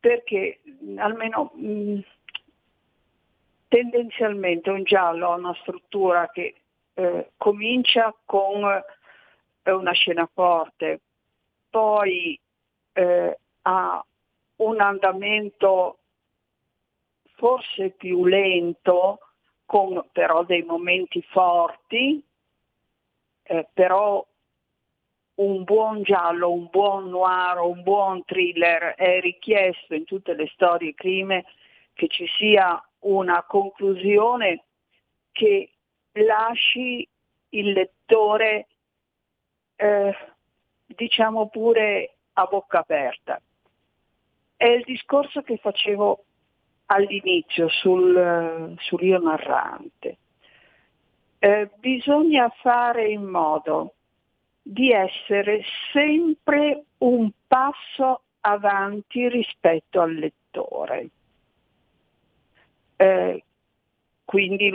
[0.00, 0.60] perché
[0.96, 1.98] almeno mh,
[3.68, 6.54] tendenzialmente un giallo ha una struttura che
[6.94, 8.64] eh, comincia con
[9.62, 11.00] eh, una scena forte,
[11.68, 12.38] poi
[12.92, 14.04] eh, ha
[14.56, 15.98] un andamento
[17.34, 19.20] forse più lento,
[19.66, 22.22] con però dei momenti forti,
[23.42, 24.24] eh, però
[25.36, 30.94] un buon giallo, un buon noir, un buon thriller è richiesto in tutte le storie
[30.94, 31.44] crime
[31.92, 34.64] che ci sia una conclusione
[35.32, 35.70] che
[36.12, 37.06] lasci
[37.50, 38.66] il lettore
[39.76, 40.16] eh,
[40.86, 43.40] diciamo pure a bocca aperta.
[44.56, 46.24] È il discorso che facevo
[46.86, 50.16] all'inizio sul, sull'io narrante.
[51.38, 53.95] Eh, bisogna fare in modo
[54.68, 55.62] di essere
[55.92, 61.08] sempre un passo avanti rispetto al lettore.
[62.96, 63.44] Eh,
[64.24, 64.68] quindi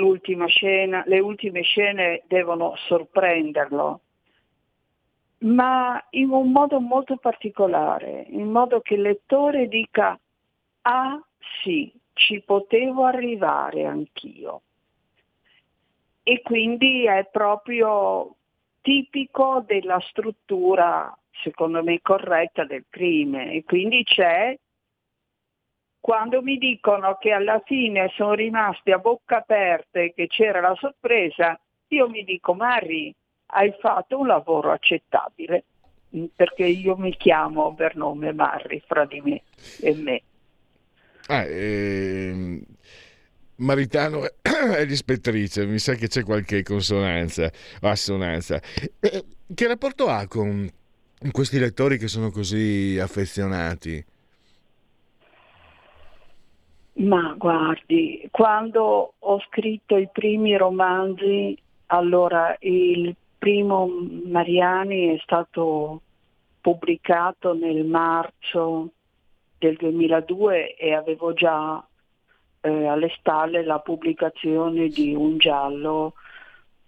[0.48, 4.00] scena, le ultime scene devono sorprenderlo,
[5.40, 10.18] ma in un modo molto particolare, in modo che il lettore dica,
[10.84, 11.22] ah
[11.62, 14.62] sì, ci potevo arrivare anch'io.
[16.24, 18.36] E quindi è proprio
[18.82, 24.58] tipico della struttura, secondo me, corretta del crimine e quindi c'è
[26.02, 30.76] quando mi dicono che alla fine sono rimasti a bocca aperta e che c'era la
[30.76, 31.58] sorpresa,
[31.90, 33.14] io mi dico Mari,
[33.54, 35.64] hai fatto un lavoro accettabile,
[36.36, 39.44] perché io mi chiamo per nome Marri fra di me
[39.80, 40.22] e me.
[41.28, 42.64] Ah, ehm,
[43.62, 47.50] Maritano è l'ispettrice, mi sa che c'è qualche consonanza
[47.82, 48.60] o assonanza.
[49.00, 49.24] Eh,
[49.54, 50.70] che rapporto ha con
[51.32, 54.04] questi lettori che sono così affezionati?
[56.94, 61.58] Ma guardi, quando ho scritto i primi romanzi,
[61.88, 63.88] allora il primo
[64.26, 66.02] Mariani è stato
[66.60, 68.90] pubblicato nel marzo
[69.58, 71.84] del 2002 e avevo già
[72.62, 76.14] eh, alle spalle la pubblicazione di un giallo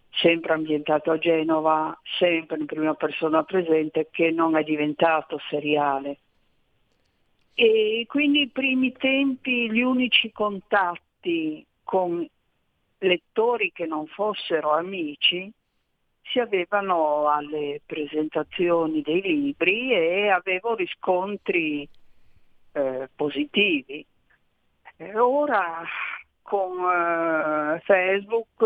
[0.10, 6.18] sempre ambientato a Genova, sempre in prima persona presente, che non è diventato seriale.
[7.56, 12.28] E quindi i primi tempi, gli unici contatti con
[13.00, 15.52] lettori che non fossero amici
[16.22, 21.88] si avevano alle presentazioni dei libri e avevo riscontri
[22.72, 24.06] eh, positivi.
[24.98, 25.84] E ora
[26.44, 28.62] con eh, Facebook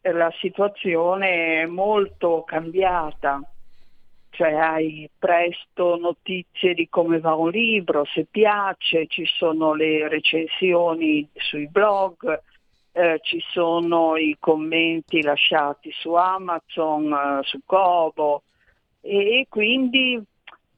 [0.00, 3.40] eh, la situazione è molto cambiata.
[4.30, 11.26] Cioè hai presto notizie di come va un libro, se piace, ci sono le recensioni
[11.34, 12.42] sui blog,
[12.92, 18.42] eh, ci sono i commenti lasciati su Amazon, eh, su Kobo.
[19.00, 20.22] E quindi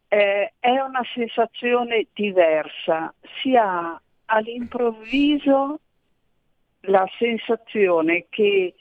[0.08, 5.80] eh, è una sensazione diversa, si ha all'improvviso
[6.82, 8.74] la sensazione che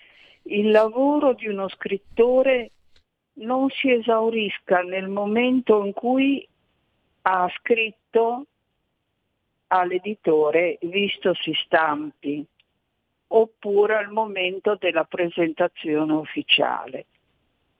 [0.43, 2.71] il lavoro di uno scrittore
[3.33, 6.47] non si esaurisca nel momento in cui
[7.23, 8.45] ha scritto
[9.67, 12.45] all'editore visto si stampi
[13.29, 17.05] oppure al momento della presentazione ufficiale.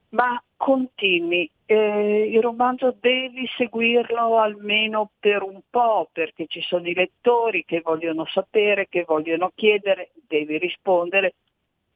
[0.10, 6.94] Ma continui, eh, il romanzo devi seguirlo almeno per un po' perché ci sono i
[6.94, 11.36] lettori che vogliono sapere, che vogliono chiedere, devi rispondere,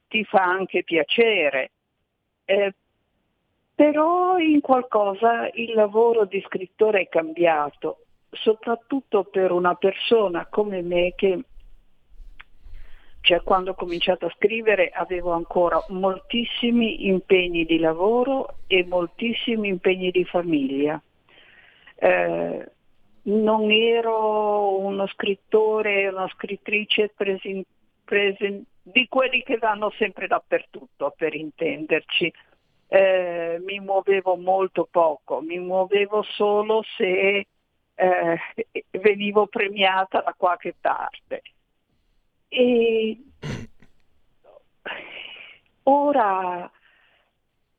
[0.08, 1.70] ti fa anche piacere.
[2.44, 2.74] Eh,
[3.74, 11.14] però in qualcosa il lavoro di scrittore è cambiato, soprattutto per una persona come me
[11.16, 11.44] che
[13.22, 20.10] cioè quando ho cominciato a scrivere avevo ancora moltissimi impegni di lavoro e moltissimi impegni
[20.10, 21.00] di famiglia.
[21.94, 22.70] Eh,
[23.24, 27.64] non ero uno scrittore, una scrittrice presen-
[28.04, 32.32] presen- di quelli che vanno sempre dappertutto, per intenderci
[32.92, 37.46] eh, mi muovevo molto poco, mi muovevo solo se
[37.94, 38.38] eh,
[38.90, 41.40] venivo premiata da qualche parte.
[42.54, 43.18] E
[45.84, 46.70] ora,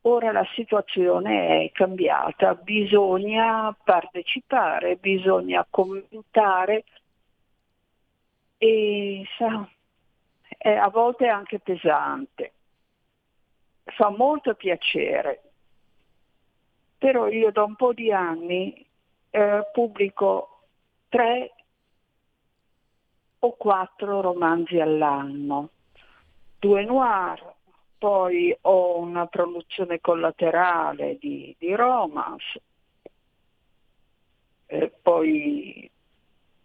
[0.01, 6.85] ora la situazione è cambiata, bisogna partecipare, bisogna commentare.
[8.57, 9.69] E sa,
[10.57, 12.53] è a volte anche pesante.
[13.83, 15.51] Fa molto piacere,
[16.97, 18.83] però io da un po' di anni
[19.29, 20.63] eh, pubblico
[21.09, 21.53] tre
[23.45, 25.69] o quattro romanzi all'anno,
[26.59, 27.53] due noir,
[27.97, 32.61] poi ho una produzione collaterale di, di romance,
[34.67, 35.89] eh, poi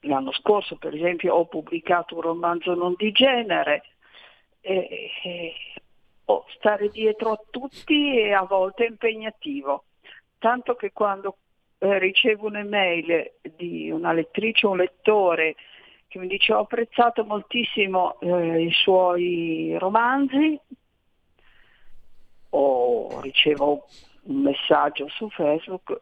[0.02, 3.82] l'anno scorso per esempio ho pubblicato un romanzo non di genere,
[4.60, 5.54] e, e
[6.26, 9.82] oh, stare dietro a tutti è a volte impegnativo,
[10.38, 11.38] tanto che quando
[11.78, 15.56] eh, ricevo un'email di una lettrice o un lettore
[16.08, 20.58] che mi dice ho apprezzato moltissimo eh, i suoi romanzi
[22.50, 23.86] o ricevo
[24.22, 26.00] un messaggio su Facebook,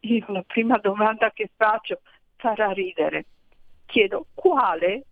[0.00, 2.00] io la prima domanda che faccio
[2.36, 3.24] farà ridere.
[3.86, 5.04] Chiedo quale?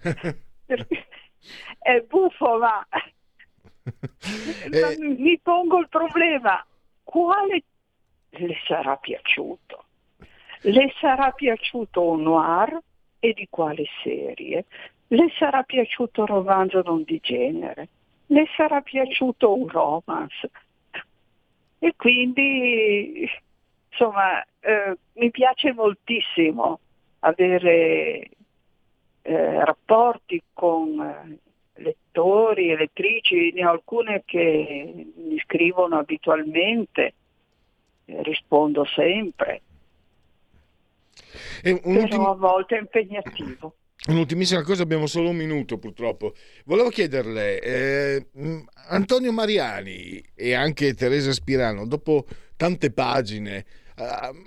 [0.00, 1.06] Perché
[1.78, 4.96] è buffo, ma eh...
[4.98, 6.64] mi pongo il problema,
[7.02, 7.64] quale
[8.30, 9.84] le sarà piaciuto?
[10.62, 12.78] Le sarà piaciuto un noir
[13.20, 14.64] e di quale serie?
[15.08, 17.88] Le sarà piaciuto un romanzo non di genere?
[18.26, 20.50] Le sarà piaciuto un romance?
[21.78, 23.28] E quindi,
[23.90, 26.80] insomma, eh, mi piace moltissimo
[27.20, 28.28] avere
[29.22, 31.38] eh, rapporti con eh,
[31.82, 37.14] lettori e lettrici, ne ho alcune che mi scrivono abitualmente,
[38.04, 39.62] rispondo sempre.
[41.62, 43.74] Però a volte è impegnativo.
[44.06, 46.32] Un'ultimissima cosa, abbiamo solo un minuto purtroppo.
[46.64, 48.26] Volevo chiederle, eh,
[48.88, 52.24] Antonio Mariani e anche Teresa Spirano, dopo
[52.56, 53.66] tante pagine,
[53.96, 54.04] eh,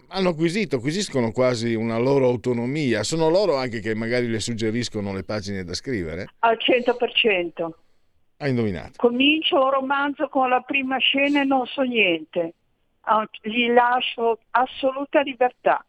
[0.07, 3.03] hanno acquisito, acquisiscono quasi una loro autonomia.
[3.03, 6.29] Sono loro anche che magari le suggeriscono le pagine da scrivere?
[6.39, 7.69] Al 100%.
[8.37, 8.93] Hai indovinato.
[8.95, 12.53] Comincio un romanzo con la prima scena e non so niente.
[13.41, 15.85] Gli lascio assoluta libertà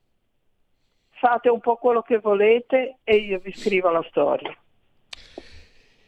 [1.22, 4.52] fate un po' quello che volete e io vi scrivo la storia.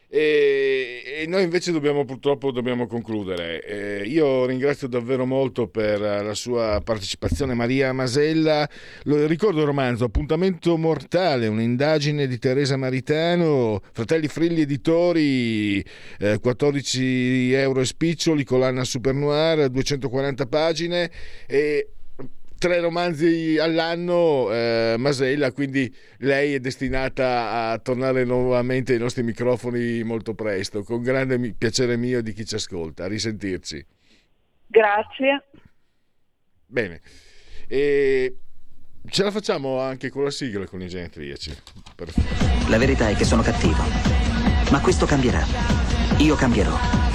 [0.09, 3.63] E, noi invece dobbiamo purtroppo dobbiamo concludere.
[3.63, 8.67] Eh, io ringrazio davvero molto per la sua partecipazione Maria Masella.
[9.03, 15.83] Ricordo il romanzo Appuntamento mortale, un'indagine di Teresa Maritano, Fratelli Frilli Editori,
[16.19, 21.09] eh, 14 euro e spiccioli, collana Super Noir, 240 pagine.
[21.47, 21.94] E
[22.57, 30.03] tre romanzi all'anno, eh, Masella, quindi lei è destinata a tornare nuovamente ai nostri microfoni
[30.03, 33.05] molto presto, con grande piacere mio di chi ci ascolta.
[33.05, 33.85] A risentirci.
[34.67, 35.43] Grazie.
[36.65, 37.01] Bene.
[37.67, 38.37] E
[39.07, 41.55] ce la facciamo anche con la sigla con i genetriaci.
[41.95, 42.69] Perfetto.
[42.69, 43.83] La verità è che sono cattivo,
[44.71, 45.45] ma questo cambierà.
[46.19, 47.14] Io cambierò.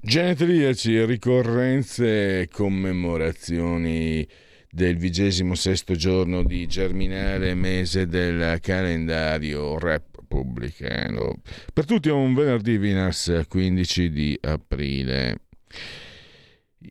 [0.00, 4.24] Genetriaci, ricorrenze e commemorazioni
[4.70, 11.40] del vigesimo sesto giorno di germinale mese del calendario repubblicano.
[11.72, 15.40] Per tutti è un venerdì Vinas 15 di aprile.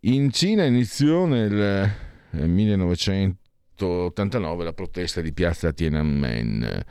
[0.02, 1.90] In Cina iniziò nel
[2.32, 6.84] 1989 la protesta di piazza Tiananmen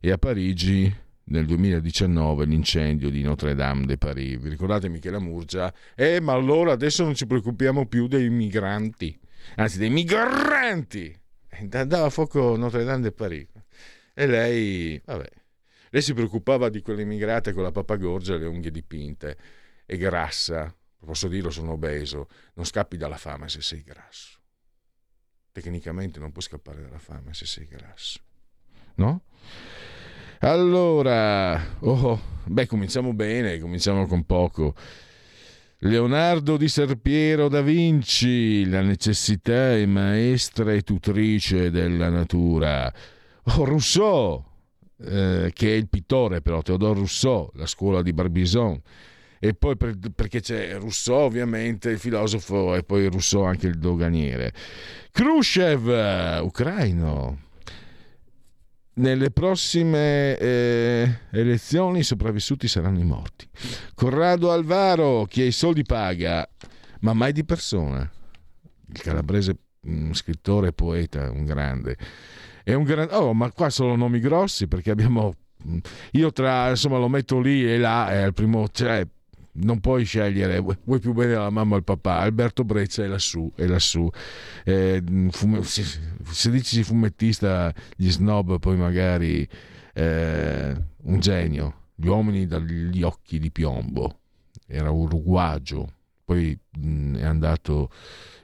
[0.00, 0.94] e a Parigi
[1.24, 4.38] nel 2019 l'incendio di Notre Dame de Paris.
[4.38, 5.72] Vi ricordate Michela Murgia?
[5.94, 9.18] Eh, ma allora adesso non ci preoccupiamo più dei migranti,
[9.56, 11.16] anzi dei migranti.
[11.70, 13.48] Andava a fuoco Notre Dame de Paris.
[14.14, 15.28] E lei, vabbè,
[15.90, 19.36] lei si preoccupava di quell'immigrata con la pappagorgia e le unghie dipinte
[19.86, 20.74] e grassa.
[21.04, 22.28] Posso dirlo, sono obeso.
[22.54, 24.38] Non scappi dalla fame se sei grasso.
[25.52, 28.20] Tecnicamente non puoi scappare dalla fame se sei grasso.
[28.94, 29.22] No?
[30.44, 34.74] Allora, oh, beh, cominciamo bene, cominciamo con poco.
[35.78, 42.92] Leonardo di Serpiero da Vinci, la necessità è maestra e tutrice della natura.
[43.56, 44.44] Oh, Rousseau,
[45.04, 48.80] eh, che è il pittore però, Teodoro Rousseau, la scuola di Barbizon.
[49.38, 54.52] E poi per, perché c'è Rousseau ovviamente, il filosofo, e poi Rousseau anche il doganiere.
[55.12, 57.38] Khrushchev, ucraino,
[58.94, 63.48] nelle prossime eh, elezioni i sopravvissuti saranno i morti.
[63.94, 66.48] Corrado Alvaro, chi ha i soldi paga,
[67.00, 68.10] ma mai di persona.
[68.86, 71.96] Il calabrese un mm, scrittore e poeta, un grande.
[72.62, 73.14] È un grande...
[73.14, 75.34] Oh, ma qua sono nomi grossi perché abbiamo...
[75.66, 75.78] Mm,
[76.12, 78.68] io tra, insomma, lo metto lì e là, è il primo...
[78.68, 79.06] Cioè,
[79.54, 82.18] non puoi scegliere, vuoi più bene la mamma o il papà.
[82.18, 84.08] Alberto Breccia è lassù, è lassù.
[84.64, 85.84] Eh, fume, se,
[86.30, 89.46] se, dici fumettista, gli snob, poi magari
[89.94, 91.80] eh, un genio.
[91.94, 94.20] Gli uomini dagli occhi di piombo.
[94.66, 95.92] Era uruguagio,
[96.24, 97.90] poi mh, è andato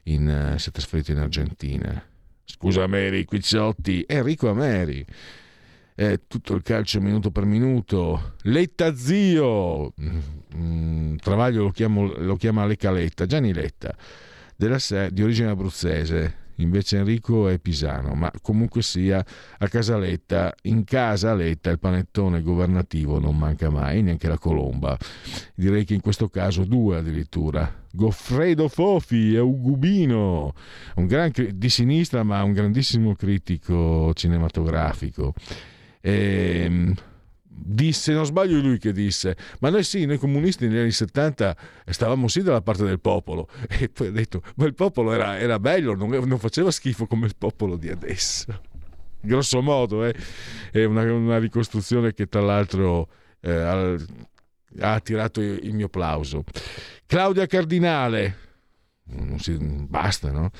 [0.04, 2.02] in, uh, si è trasferito in Argentina.
[2.44, 5.04] Scusa Mary Quicciotti, Enrico Ameri
[6.00, 8.34] eh, tutto il calcio minuto per minuto.
[8.42, 9.92] Letta zio,
[10.54, 13.92] mm, Travaglio lo, chiamo, lo chiama Lecca Letta, Gianni Letta,
[14.54, 14.78] della
[15.10, 16.46] di origine abruzzese.
[16.60, 19.24] Invece Enrico è pisano, ma comunque sia
[19.58, 24.96] a Casaletta, in casa Letta il panettone governativo non manca mai, neanche la colomba.
[25.54, 27.86] Direi che in questo caso due addirittura.
[27.90, 30.52] Goffredo Fofi è un gubino,
[30.94, 35.34] un gran, di sinistra ma un grandissimo critico cinematografico
[36.00, 36.94] e, ehm,
[37.48, 41.56] disse, non sbaglio lui che disse, ma noi sì, noi comunisti negli anni 70
[41.86, 45.58] stavamo sì dalla parte del popolo e poi ha detto, ma il popolo era, era
[45.58, 48.60] bello, non, non, faceva schifo come il popolo di adesso.
[49.20, 50.14] Grosso modo, eh?
[50.70, 53.08] è una, una, ricostruzione che tra l'altro
[53.40, 53.96] eh, ha
[54.92, 56.44] attirato il mio plauso.
[57.04, 58.36] Claudia Cardinale,
[59.38, 60.50] si, basta, no?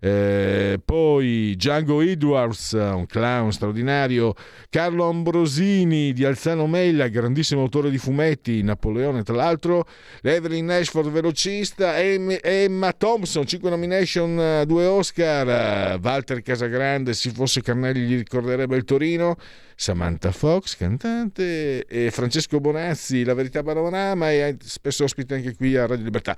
[0.00, 4.34] Eh, poi Django Edwards, un clown straordinario,
[4.70, 9.86] Carlo Ambrosini di Alzano Mella, grandissimo autore di fumetti, Napoleone tra l'altro,
[10.22, 18.16] Evelyn Ashford, velocista, Emma Thompson, 5 nomination, 2 Oscar, Walter Casagrande, se fosse Carnelli gli
[18.16, 19.36] ricorderebbe il Torino,
[19.78, 24.30] Samantha Fox, cantante, e Francesco Bonazzi, La Verità Panorama.
[24.30, 26.36] E spesso ospite anche qui a Radio Libertà.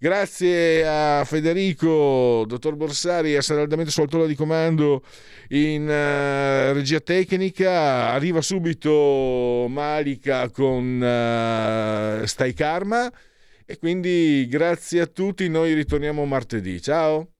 [0.00, 5.02] Grazie a Federico, dottor Borsari, a saldamente sul di comando
[5.48, 8.10] in uh, regia tecnica.
[8.10, 13.10] Arriva subito Malika con uh, Stai Karma.
[13.66, 16.80] E quindi grazie a tutti, noi ritorniamo martedì.
[16.80, 17.30] Ciao!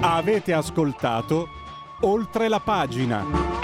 [0.00, 1.46] Avete ascoltato
[2.00, 3.55] oltre la pagina.